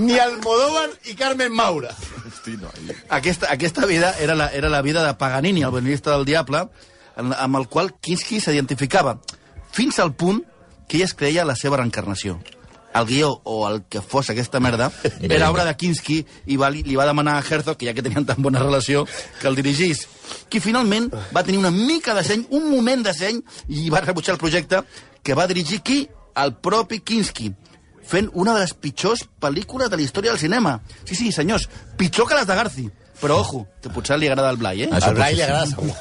Ni 0.04 0.18
Almodóvar 0.20 0.88
i 1.08 1.14
Carmen 1.16 1.54
Maura. 1.54 1.94
Aquesta, 3.08 3.48
aquesta 3.54 3.86
vida 3.86 4.10
era 4.20 4.34
la, 4.34 4.50
era 4.52 4.68
la 4.68 4.82
vida 4.82 5.06
de 5.06 5.14
Paganini, 5.14 5.62
el 5.62 5.70
violinista 5.72 6.12
del 6.16 6.26
Diable, 6.28 6.66
amb 7.16 7.56
el 7.56 7.68
qual 7.72 7.92
Kinski 8.00 8.40
s'identificava, 8.42 9.16
fins 9.72 9.98
al 10.02 10.12
punt 10.14 10.42
que 10.88 10.98
ell 10.98 11.06
es 11.06 11.14
creia 11.14 11.46
la 11.48 11.56
seva 11.56 11.78
reencarnació. 11.80 12.36
El 12.94 13.06
guió, 13.06 13.40
o 13.44 13.68
el 13.68 13.82
que 13.84 14.00
fos 14.00 14.30
aquesta 14.30 14.60
merda, 14.60 14.90
era 15.20 15.50
obra 15.50 15.64
de 15.66 15.74
Kinski 15.76 16.18
i 16.46 16.56
va, 16.56 16.70
li, 16.72 16.82
li 16.82 16.96
va 16.96 17.06
demanar 17.06 17.36
a 17.36 17.44
Herzog, 17.44 17.76
que 17.76 17.86
ja 17.86 17.94
que 17.94 18.02
tenien 18.02 18.26
tan 18.26 18.40
bona 18.42 18.62
relació, 18.62 19.04
que 19.40 19.48
el 19.48 19.58
dirigís. 19.58 20.06
Qui 20.48 20.60
finalment 20.64 21.10
va 21.36 21.44
tenir 21.44 21.60
una 21.60 21.70
mica 21.70 22.14
de 22.16 22.24
seny, 22.24 22.46
un 22.56 22.70
moment 22.72 23.04
de 23.04 23.14
seny, 23.14 23.42
i 23.68 23.88
va 23.92 24.02
rebutjar 24.04 24.34
el 24.34 24.40
projecte, 24.40 24.82
que 25.22 25.36
va 25.36 25.46
dirigir 25.46 25.82
qui? 25.84 26.06
El 26.38 26.54
propi 26.62 27.00
Kinski 27.02 27.52
fent 28.08 28.30
una 28.32 28.54
de 28.56 28.64
les 28.64 28.72
pitjors 28.72 29.26
pel·lícules 29.42 29.90
de 29.92 29.98
la 29.98 30.04
història 30.04 30.32
del 30.32 30.40
cinema. 30.40 30.78
Sí, 31.04 31.14
sí, 31.14 31.32
senyors, 31.32 31.68
pitjor 32.00 32.28
que 32.28 32.38
les 32.38 32.48
de 32.48 32.56
Garci. 32.56 32.86
Però, 33.20 33.40
ojo, 33.42 33.66
que 33.82 33.90
potser 33.90 34.16
li 34.18 34.30
agrada 34.30 34.52
el 34.54 34.60
Blai, 34.60 34.86
eh? 34.86 34.90
Això 34.94 35.10
Al 35.10 35.18
Blai 35.18 35.34
li 35.34 35.42
agrada 35.44 35.66
segur. 35.66 35.92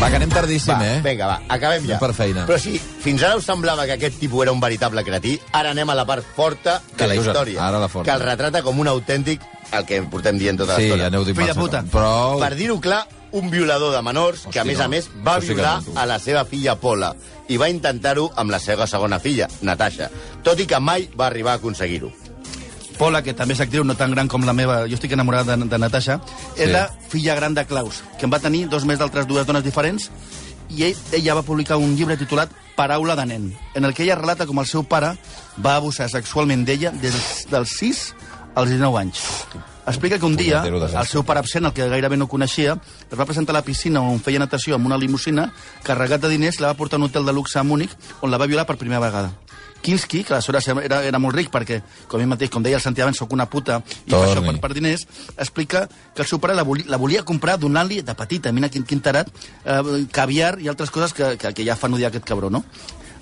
Va, 0.00 0.08
que 0.08 0.16
anem 0.16 0.30
tardíssim, 0.32 0.72
Va, 0.72 0.86
eh? 0.94 1.00
vinga, 1.04 1.26
va, 1.28 1.34
acabem 1.52 1.84
ja. 1.84 1.98
Anem 1.98 2.00
per 2.00 2.14
feina. 2.16 2.46
Però 2.48 2.56
si 2.58 2.78
fins 3.04 3.20
ara 3.26 3.36
us 3.36 3.44
semblava 3.44 3.84
que 3.84 3.98
aquest 3.98 4.16
tipus 4.22 4.46
era 4.46 4.52
un 4.54 4.60
veritable 4.62 5.02
cretí, 5.04 5.34
ara 5.52 5.74
anem 5.74 5.90
a 5.92 5.96
la 5.98 6.06
part 6.08 6.24
forta 6.36 6.78
de 6.96 7.06
la 7.10 7.16
història. 7.18 7.60
Ara 7.66 7.78
la 7.82 7.88
forta. 7.92 8.08
Que 8.08 8.16
el 8.16 8.24
retrata 8.24 8.62
com 8.64 8.80
un 8.80 8.88
autèntic, 8.88 9.44
el 9.76 9.84
que 9.86 10.00
portem 10.08 10.38
dient 10.40 10.56
tota 10.58 10.76
Sí, 10.80 10.88
l'estona. 10.88 11.10
aneu 11.12 11.24
dient 11.28 11.36
massa. 11.42 11.60
puta. 11.60 11.82
Prou. 11.92 12.40
Per 12.40 12.54
dir-ho 12.56 12.78
clar, 12.80 13.02
un 13.32 13.50
violador 13.52 13.92
de 13.94 14.00
menors 14.02 14.46
que, 14.50 14.58
a 14.58 14.62
Hosti, 14.62 14.70
més 14.72 14.78
no. 14.78 14.84
a 14.84 14.88
més, 14.88 15.10
va 15.26 15.36
sí 15.40 15.48
que 15.52 15.54
violar 15.60 15.76
a 15.94 16.06
la 16.06 16.18
seva 16.18 16.46
filla 16.48 16.74
Pola 16.80 17.12
i 17.48 17.58
va 17.60 17.68
intentar-ho 17.68 18.30
amb 18.36 18.50
la 18.50 18.58
seva 18.58 18.86
segona 18.88 19.20
filla, 19.20 19.48
Natasha, 19.60 20.08
tot 20.42 20.58
i 20.60 20.66
que 20.66 20.80
mai 20.80 21.10
va 21.14 21.26
arribar 21.28 21.52
a 21.52 21.60
aconseguir-ho. 21.60 22.10
Pola, 23.00 23.22
que 23.24 23.32
també 23.32 23.54
és 23.56 23.60
actriu 23.64 23.80
no 23.88 23.94
tan 23.96 24.12
gran 24.12 24.28
com 24.28 24.44
la 24.44 24.52
meva, 24.52 24.82
jo 24.84 24.98
estic 24.98 25.14
enamorat 25.16 25.48
de, 25.48 25.54
de 25.70 25.78
Natasha, 25.80 26.18
és 26.52 26.66
Sí. 26.66 26.72
la 26.74 26.82
filla 27.08 27.34
gran 27.34 27.54
de 27.56 27.64
Klaus, 27.64 28.02
que 28.18 28.26
en 28.28 28.32
va 28.34 28.38
tenir 28.44 28.66
dos 28.68 28.84
més 28.84 28.98
d'altres 29.00 29.26
dues 29.26 29.46
dones 29.48 29.64
diferents, 29.64 30.10
i 30.68 30.84
ell, 30.84 30.96
ella 31.16 31.34
va 31.34 31.42
publicar 31.42 31.78
un 31.80 31.96
llibre 31.96 32.18
titulat 32.20 32.52
Paraula 32.76 33.16
de 33.16 33.24
nen, 33.26 33.48
en 33.74 33.84
el 33.88 33.94
que 33.94 34.04
ella 34.04 34.14
relata 34.20 34.44
com 34.46 34.60
el 34.60 34.68
seu 34.68 34.84
pare 34.84 35.14
va 35.64 35.76
abusar 35.80 36.10
sexualment 36.12 36.62
d'ella 36.68 36.92
des 36.92 37.16
dels 37.50 37.72
6 37.80 38.04
als 38.54 38.68
19 38.70 38.98
anys. 39.00 39.24
Explica 39.86 40.18
que 40.20 40.26
un 40.26 40.36
dia 40.36 40.60
el 40.62 41.06
seu 41.08 41.24
pare 41.24 41.40
absent, 41.40 41.64
el 41.66 41.72
que 41.72 41.88
gairebé 41.88 42.16
no 42.20 42.28
coneixia, 42.28 42.76
es 43.10 43.18
va 43.18 43.24
presentar 43.26 43.56
a 43.56 43.58
la 43.58 43.64
piscina 43.64 44.02
on 44.04 44.20
feia 44.20 44.38
natació 44.38 44.76
amb 44.76 44.86
una 44.86 44.98
limusina, 45.00 45.48
carregat 45.82 46.20
de 46.20 46.28
diners, 46.28 46.60
la 46.60 46.68
va 46.68 46.76
portar 46.78 46.98
a 46.98 47.00
un 47.00 47.08
hotel 47.08 47.24
de 47.24 47.32
luxe 47.32 47.58
a 47.58 47.64
Múnich, 47.64 47.96
on 48.20 48.30
la 48.30 48.36
va 48.38 48.46
violar 48.46 48.66
per 48.68 48.76
primera 48.76 49.00
vegada. 49.00 49.32
Kinski, 49.80 50.22
que 50.24 50.34
aleshores 50.34 50.68
era, 50.68 51.02
era 51.06 51.18
molt 51.22 51.36
ric 51.36 51.50
perquè, 51.52 51.80
com 52.08 52.20
ell 52.20 52.30
mateix, 52.30 52.50
com 52.52 52.62
deia 52.64 52.78
el 52.78 52.84
Santi 52.84 53.04
abans, 53.04 53.18
soc 53.20 53.32
una 53.36 53.46
puta 53.50 53.80
i 53.80 54.10
per 54.10 54.20
això 54.20 54.38
Torni. 54.40 54.54
per, 54.54 54.68
per 54.68 54.76
diners, 54.76 55.06
explica 55.36 55.86
que 55.88 56.24
el 56.24 56.28
seu 56.28 56.40
pare 56.42 56.56
la, 56.58 56.64
volia, 56.66 56.88
la 56.90 57.00
volia 57.00 57.24
comprar 57.26 57.58
donant-li 57.60 58.02
de 58.06 58.16
petita, 58.18 58.52
mira 58.52 58.70
quin, 58.72 58.84
quin 58.84 59.02
tarat, 59.04 59.30
eh, 59.64 59.80
caviar 60.12 60.56
i 60.60 60.68
altres 60.72 60.92
coses 60.94 61.16
que, 61.16 61.34
que, 61.40 61.54
que 61.56 61.66
ja 61.66 61.78
fan 61.80 61.94
odiar 61.96 62.12
aquest 62.12 62.28
cabró, 62.28 62.50
no? 62.50 62.64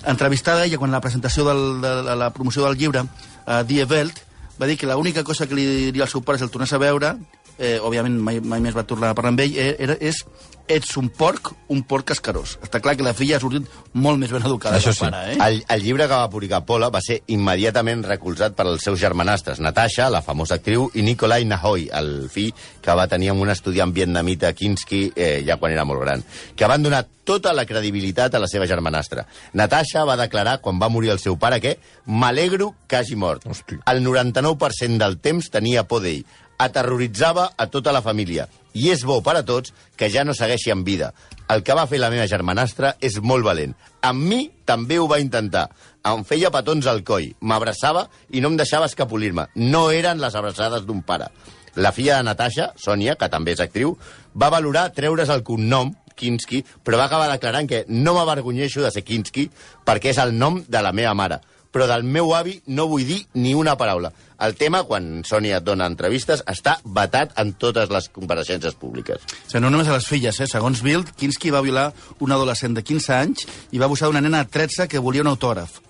Entrevistada 0.07 0.65
ella 0.65 0.79
quan 0.79 0.91
la 0.95 1.01
presentació 1.03 1.43
del, 1.47 1.81
de, 1.83 1.93
de 2.07 2.15
la 2.15 2.31
promoció 2.35 2.65
del 2.65 2.77
llibre, 2.79 3.03
a 3.45 3.63
Die 3.63 3.83
Welt, 3.83 4.21
va 4.59 4.67
dir 4.67 4.77
que 4.77 4.87
l'única 4.87 5.23
cosa 5.23 5.47
que 5.47 5.55
li 5.55 5.65
diria 5.89 6.03
al 6.03 6.11
seu 6.11 6.21
pare 6.21 6.37
si 6.37 6.45
el 6.45 6.51
tornés 6.51 6.73
a 6.75 6.79
veure, 6.81 7.15
eh, 7.59 7.77
òbviament 7.83 8.15
mai, 8.23 8.39
mai 8.39 8.63
més 8.63 8.75
va 8.75 8.87
tornar 8.87 9.11
a 9.11 9.17
parlar 9.17 9.35
amb 9.35 9.43
ell, 9.43 9.57
eh, 9.59 9.75
era, 9.83 9.99
és 9.99 10.23
ets 10.69 10.91
un 11.01 11.09
porc, 11.09 11.49
un 11.73 11.81
porc 11.89 12.13
escarós. 12.13 12.53
Està 12.63 12.79
clar 12.83 12.93
que 12.95 13.05
la 13.05 13.15
filla 13.17 13.39
ha 13.39 13.41
sortit 13.41 13.65
molt 13.97 14.19
més 14.21 14.31
ben 14.31 14.45
educada 14.45 14.77
Això 14.77 14.93
que 14.93 14.93
el 14.93 14.97
sí. 14.99 15.05
pare, 15.07 15.21
eh? 15.33 15.37
El, 15.47 15.61
el 15.75 15.83
llibre 15.83 16.05
que 16.05 16.13
va 16.13 16.29
publicar 16.29 16.61
Pola 16.67 16.91
va 16.93 17.01
ser 17.01 17.19
immediatament 17.33 18.03
recolzat 18.05 18.53
per 18.55 18.67
als 18.69 18.85
seus 18.85 18.99
germanastres, 19.01 19.59
Natasha, 19.65 20.11
la 20.13 20.21
famosa 20.25 20.59
actriu, 20.59 20.85
i 20.93 21.03
Nikolai 21.05 21.47
Nahoy, 21.49 21.87
el 21.99 22.11
fill 22.29 22.53
que 22.85 22.95
va 22.95 23.07
tenir 23.09 23.31
amb 23.33 23.41
un 23.41 23.49
estudiant 23.49 23.93
vietnamita 23.95 24.53
Kinski 24.53 25.07
eh, 25.15 25.39
ja 25.47 25.57
quan 25.57 25.73
era 25.73 25.87
molt 25.89 26.05
gran, 26.05 26.23
que 26.55 26.69
van 26.69 26.85
donar 26.85 27.01
tota 27.29 27.53
la 27.53 27.65
credibilitat 27.69 28.33
a 28.33 28.41
la 28.41 28.49
seva 28.49 28.65
germanastra. 28.69 29.25
Natasha 29.57 30.05
va 30.05 30.17
declarar, 30.17 30.59
quan 30.61 30.79
va 30.81 30.89
morir 30.89 31.11
el 31.13 31.21
seu 31.21 31.37
pare, 31.37 31.59
que 31.61 31.75
m'alegro 32.05 32.71
que 32.87 32.97
hagi 32.97 33.17
mort. 33.17 33.45
Hosti. 33.49 33.77
El 33.89 34.01
99% 34.05 34.97
del 35.01 35.19
temps 35.21 35.49
tenia 35.53 35.85
por 35.89 36.01
d'ell. 36.05 36.23
Aterroritzava 36.59 37.53
a 37.57 37.67
tota 37.71 37.93
la 37.95 38.03
família. 38.05 38.47
I 38.75 38.91
és 38.93 39.05
bo 39.07 39.21
per 39.25 39.37
a 39.39 39.43
tots 39.47 39.73
que 39.97 40.09
ja 40.13 40.25
no 40.27 40.35
segueixi 40.37 40.73
en 40.73 40.83
vida. 40.83 41.13
El 41.49 41.63
que 41.65 41.73
va 41.73 41.87
fer 41.89 41.97
la 42.01 42.11
meva 42.13 42.27
germanastra 42.29 42.93
és 43.01 43.17
molt 43.23 43.47
valent. 43.47 43.73
Amb 44.05 44.21
mi 44.21 44.41
també 44.69 44.99
ho 44.99 45.07
va 45.09 45.21
intentar. 45.23 45.69
Em 46.05 46.21
feia 46.27 46.51
petons 46.53 46.87
al 46.87 47.01
coll, 47.07 47.31
m'abraçava 47.41 48.05
i 48.29 48.43
no 48.43 48.51
em 48.51 48.59
deixava 48.59 48.89
escapolir-me. 48.91 49.47
No 49.55 49.89
eren 49.91 50.21
les 50.21 50.35
abraçades 50.35 50.85
d'un 50.85 51.01
pare. 51.01 51.31
La 51.75 51.91
filla 51.95 52.17
de 52.17 52.27
Natasha, 52.27 52.73
Sònia, 52.77 53.15
que 53.15 53.29
també 53.29 53.53
és 53.55 53.63
actriu, 53.63 53.95
va 54.35 54.51
valorar 54.53 54.89
treure's 54.93 55.29
el 55.33 55.43
cognom, 55.47 55.93
Kinski, 56.19 56.63
però 56.83 56.99
va 56.99 57.05
acabar 57.07 57.29
declarant 57.31 57.69
que 57.69 57.85
no 57.87 58.13
m'avergonyeixo 58.17 58.83
de 58.83 58.91
ser 58.91 59.05
Kinski 59.07 59.47
perquè 59.87 60.11
és 60.11 60.19
el 60.19 60.35
nom 60.35 60.59
de 60.67 60.81
la 60.83 60.91
meva 60.91 61.13
mare. 61.15 61.39
Però 61.69 61.85
del 61.85 62.03
meu 62.03 62.33
avi 62.33 62.55
no 62.73 62.87
vull 62.89 63.05
dir 63.05 63.19
ni 63.37 63.53
una 63.53 63.75
paraula. 63.77 64.11
El 64.41 64.55
tema, 64.55 64.85
quan 64.87 65.25
Sònia 65.27 65.59
et 65.59 65.65
dona 65.67 65.89
entrevistes, 65.89 66.41
està 66.47 66.77
vetat 66.83 67.35
en 67.41 67.51
totes 67.59 67.91
les 67.93 68.07
compareixences 68.15 68.77
públiques. 68.79 69.21
O 69.21 69.51
sigui, 69.51 69.61
no 69.65 69.69
només 69.73 69.89
a 69.91 69.97
les 69.97 70.07
filles, 70.07 70.39
eh? 70.39 70.47
Segons 70.49 70.81
Bild, 70.85 71.11
Kinski 71.19 71.51
va 71.53 71.61
violar 71.65 71.91
un 72.23 72.31
adolescent 72.31 72.77
de 72.77 72.85
15 72.85 73.13
anys 73.17 73.45
i 73.75 73.81
va 73.81 73.89
abusar 73.89 74.09
d'una 74.09 74.23
nena 74.23 74.45
de 74.45 74.51
13 74.55 74.87
que 74.89 75.03
volia 75.03 75.25
un 75.25 75.33
autògraf. 75.33 75.81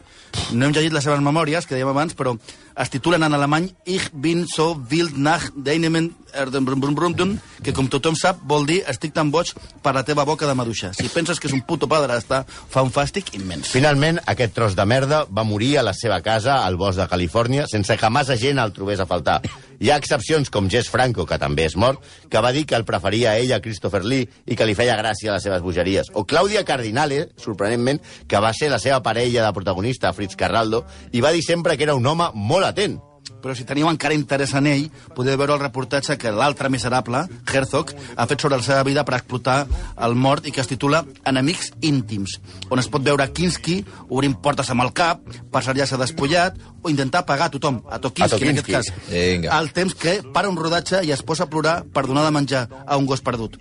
No 0.54 0.66
hem 0.66 0.74
llegit 0.74 0.94
les 0.94 1.06
seves 1.06 1.22
memòries, 1.26 1.66
que 1.66 1.76
dèiem 1.76 1.90
abans, 1.90 2.14
però 2.18 2.36
es 2.80 2.92
titulen 2.94 3.24
en 3.26 3.34
alemany 3.34 3.72
Ich 3.86 4.10
bin 4.14 4.46
so 4.48 4.74
wild 4.92 5.18
nach 5.18 5.50
deinem 5.56 5.96
Erdenbrunbrunbrun, 6.34 7.36
que 7.64 7.74
com 7.74 7.88
tothom 7.92 8.18
sap 8.20 8.42
vol 8.48 8.68
dir 8.70 8.82
estic 8.92 9.14
tan 9.16 9.32
boig 9.32 9.52
per 9.84 9.94
la 9.96 10.04
teva 10.08 10.26
boca 10.28 10.48
de 10.48 10.56
maduixa. 10.58 10.92
Si 10.94 11.10
penses 11.14 11.40
que 11.40 11.50
és 11.50 11.56
un 11.56 11.64
puto 11.66 11.88
padrasta, 11.90 12.44
fa 12.46 12.84
un 12.86 12.92
fàstic 12.94 13.34
immens. 13.38 13.72
Finalment, 13.74 14.22
aquest 14.30 14.54
tros 14.56 14.78
de 14.78 14.86
merda 14.86 15.24
va 15.30 15.48
morir 15.48 15.78
a 15.80 15.86
la 15.86 15.96
seva 15.98 16.22
casa 16.26 16.62
al 16.66 16.78
bosc 16.78 17.00
de 17.00 17.08
Califòrnia 17.10 17.68
sense 17.72 17.98
que 17.98 18.14
massa 18.14 18.38
gent 18.38 18.60
el 18.62 18.74
trobés 18.76 19.00
a 19.00 19.08
faltar. 19.10 19.42
Hi 19.80 19.92
ha 19.92 19.98
excepcions 20.02 20.50
com 20.52 20.68
Jess 20.70 20.92
Franco, 20.92 21.26
que 21.26 21.40
també 21.40 21.66
és 21.70 21.78
mort, 21.80 22.04
que 22.30 22.42
va 22.44 22.52
dir 22.52 22.66
que 22.68 22.76
el 22.76 22.86
preferia 22.86 23.32
a 23.32 23.38
ell 23.40 23.54
a 23.56 23.62
Christopher 23.64 24.04
Lee 24.04 24.28
i 24.46 24.58
que 24.60 24.68
li 24.68 24.76
feia 24.76 24.98
gràcia 25.00 25.32
les 25.32 25.46
seves 25.48 25.64
bogeries. 25.64 26.12
O 26.14 26.26
Clàudia 26.28 26.66
Cardinale, 26.68 27.30
sorprenentment, 27.40 28.02
que 28.28 28.44
va 28.44 28.52
ser 28.54 28.70
la 28.74 28.80
seva 28.84 29.00
parella 29.04 29.46
de 29.46 29.54
protagonista, 29.56 30.12
Fritz 30.14 30.36
Carraldo, 30.36 30.84
i 31.12 31.24
va 31.24 31.32
dir 31.32 31.46
sempre 31.46 31.78
que 31.78 31.88
era 31.88 31.96
un 31.96 32.06
home 32.06 32.32
molt 32.36 32.68
atent. 32.68 33.00
Però 33.40 33.56
si 33.56 33.64
teniu 33.64 33.88
encara 33.90 34.14
interès 34.14 34.54
en 34.58 34.68
ell, 34.68 34.90
podeu 35.16 35.38
veure 35.40 35.54
el 35.56 35.62
reportatge 35.62 36.18
que 36.20 36.32
l'altre 36.32 36.70
miserable, 36.70 37.22
Herzog, 37.48 37.94
ha 38.16 38.28
fet 38.28 38.42
sobre 38.42 38.58
la 38.60 38.64
seva 38.64 38.84
vida 38.84 39.06
per 39.08 39.16
explotar 39.16 39.66
el 39.98 40.16
mort 40.16 40.48
i 40.48 40.52
que 40.52 40.62
es 40.62 40.68
titula 40.68 41.06
Enemics 41.26 41.72
íntims, 41.82 42.40
on 42.70 42.80
es 42.80 42.90
pot 42.92 43.04
veure 43.06 43.30
Kinski 43.32 43.80
obrint 44.10 44.36
portes 44.44 44.70
amb 44.70 44.84
el 44.84 44.92
cap, 44.94 45.22
passar-se 45.52 45.98
despullat 45.98 46.58
o 46.84 46.90
intentar 46.90 47.26
pagar 47.26 47.48
a 47.48 47.54
tothom, 47.54 47.82
a 47.90 48.00
Tokinski, 48.00 48.44
en 48.50 48.58
aquest 48.58 48.72
cas. 48.72 48.92
Vinga. 49.10 49.54
Al 49.56 49.72
temps 49.74 49.96
que 49.96 50.20
para 50.34 50.50
un 50.50 50.58
rodatge 50.58 51.04
i 51.06 51.12
es 51.16 51.24
posa 51.24 51.48
a 51.48 51.50
plorar 51.50 51.84
per 51.86 52.06
donar 52.08 52.26
de 52.26 52.32
menjar 52.36 52.68
a 52.86 52.98
un 52.98 53.06
gos 53.06 53.22
perdut. 53.22 53.56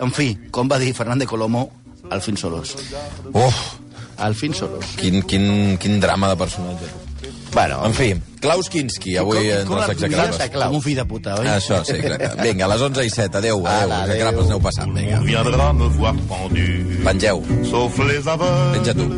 En 0.00 0.10
fi, 0.16 0.32
com 0.50 0.68
va 0.70 0.78
dir 0.80 0.94
Fernández 0.96 1.28
Colomo, 1.28 1.68
al 2.10 2.22
fin 2.22 2.36
solos. 2.36 2.74
Uf, 3.32 3.60
Al 4.18 4.34
fin 4.34 4.52
solos. 4.54 4.84
quin, 4.96 5.22
quin, 5.22 5.76
quin 5.78 6.00
drama 6.00 6.28
de 6.28 6.36
personatge. 6.36 6.88
Bueno, 7.52 7.84
En 7.84 7.92
fi, 7.94 8.14
Klaus 8.40 8.68
Kinski, 8.70 9.16
avui 9.16 9.36
Com- 9.36 9.46
entre 9.46 9.64
com. 9.66 9.80
Santa 10.30 10.48
Claus. 10.48 10.66
Com 10.68 10.76
un 10.76 10.82
fill 10.82 10.96
de 10.96 11.04
puta, 11.04 11.34
oi? 11.40 11.46
Això, 11.46 11.84
sí, 11.84 11.92
exacte. 11.98 12.42
Vinga, 12.42 12.64
a 12.64 12.68
les 12.68 12.80
11 12.80 13.04
i 13.04 13.10
7. 13.10 13.38
Adéu, 13.38 13.66
adéu. 13.66 13.82
Ala, 13.82 13.98
Els 14.04 14.10
execrables 14.14 14.44
adéu. 14.44 14.56
aneu 14.56 14.60
passant. 14.60 14.92
Vinga, 14.94 15.18
pengeu. 17.04 17.42
Penja 18.72 18.94
tu. 18.94 19.08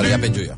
Però 0.00 0.08
ja 0.10 0.18
penjo 0.18 0.42
jo. 0.48 0.54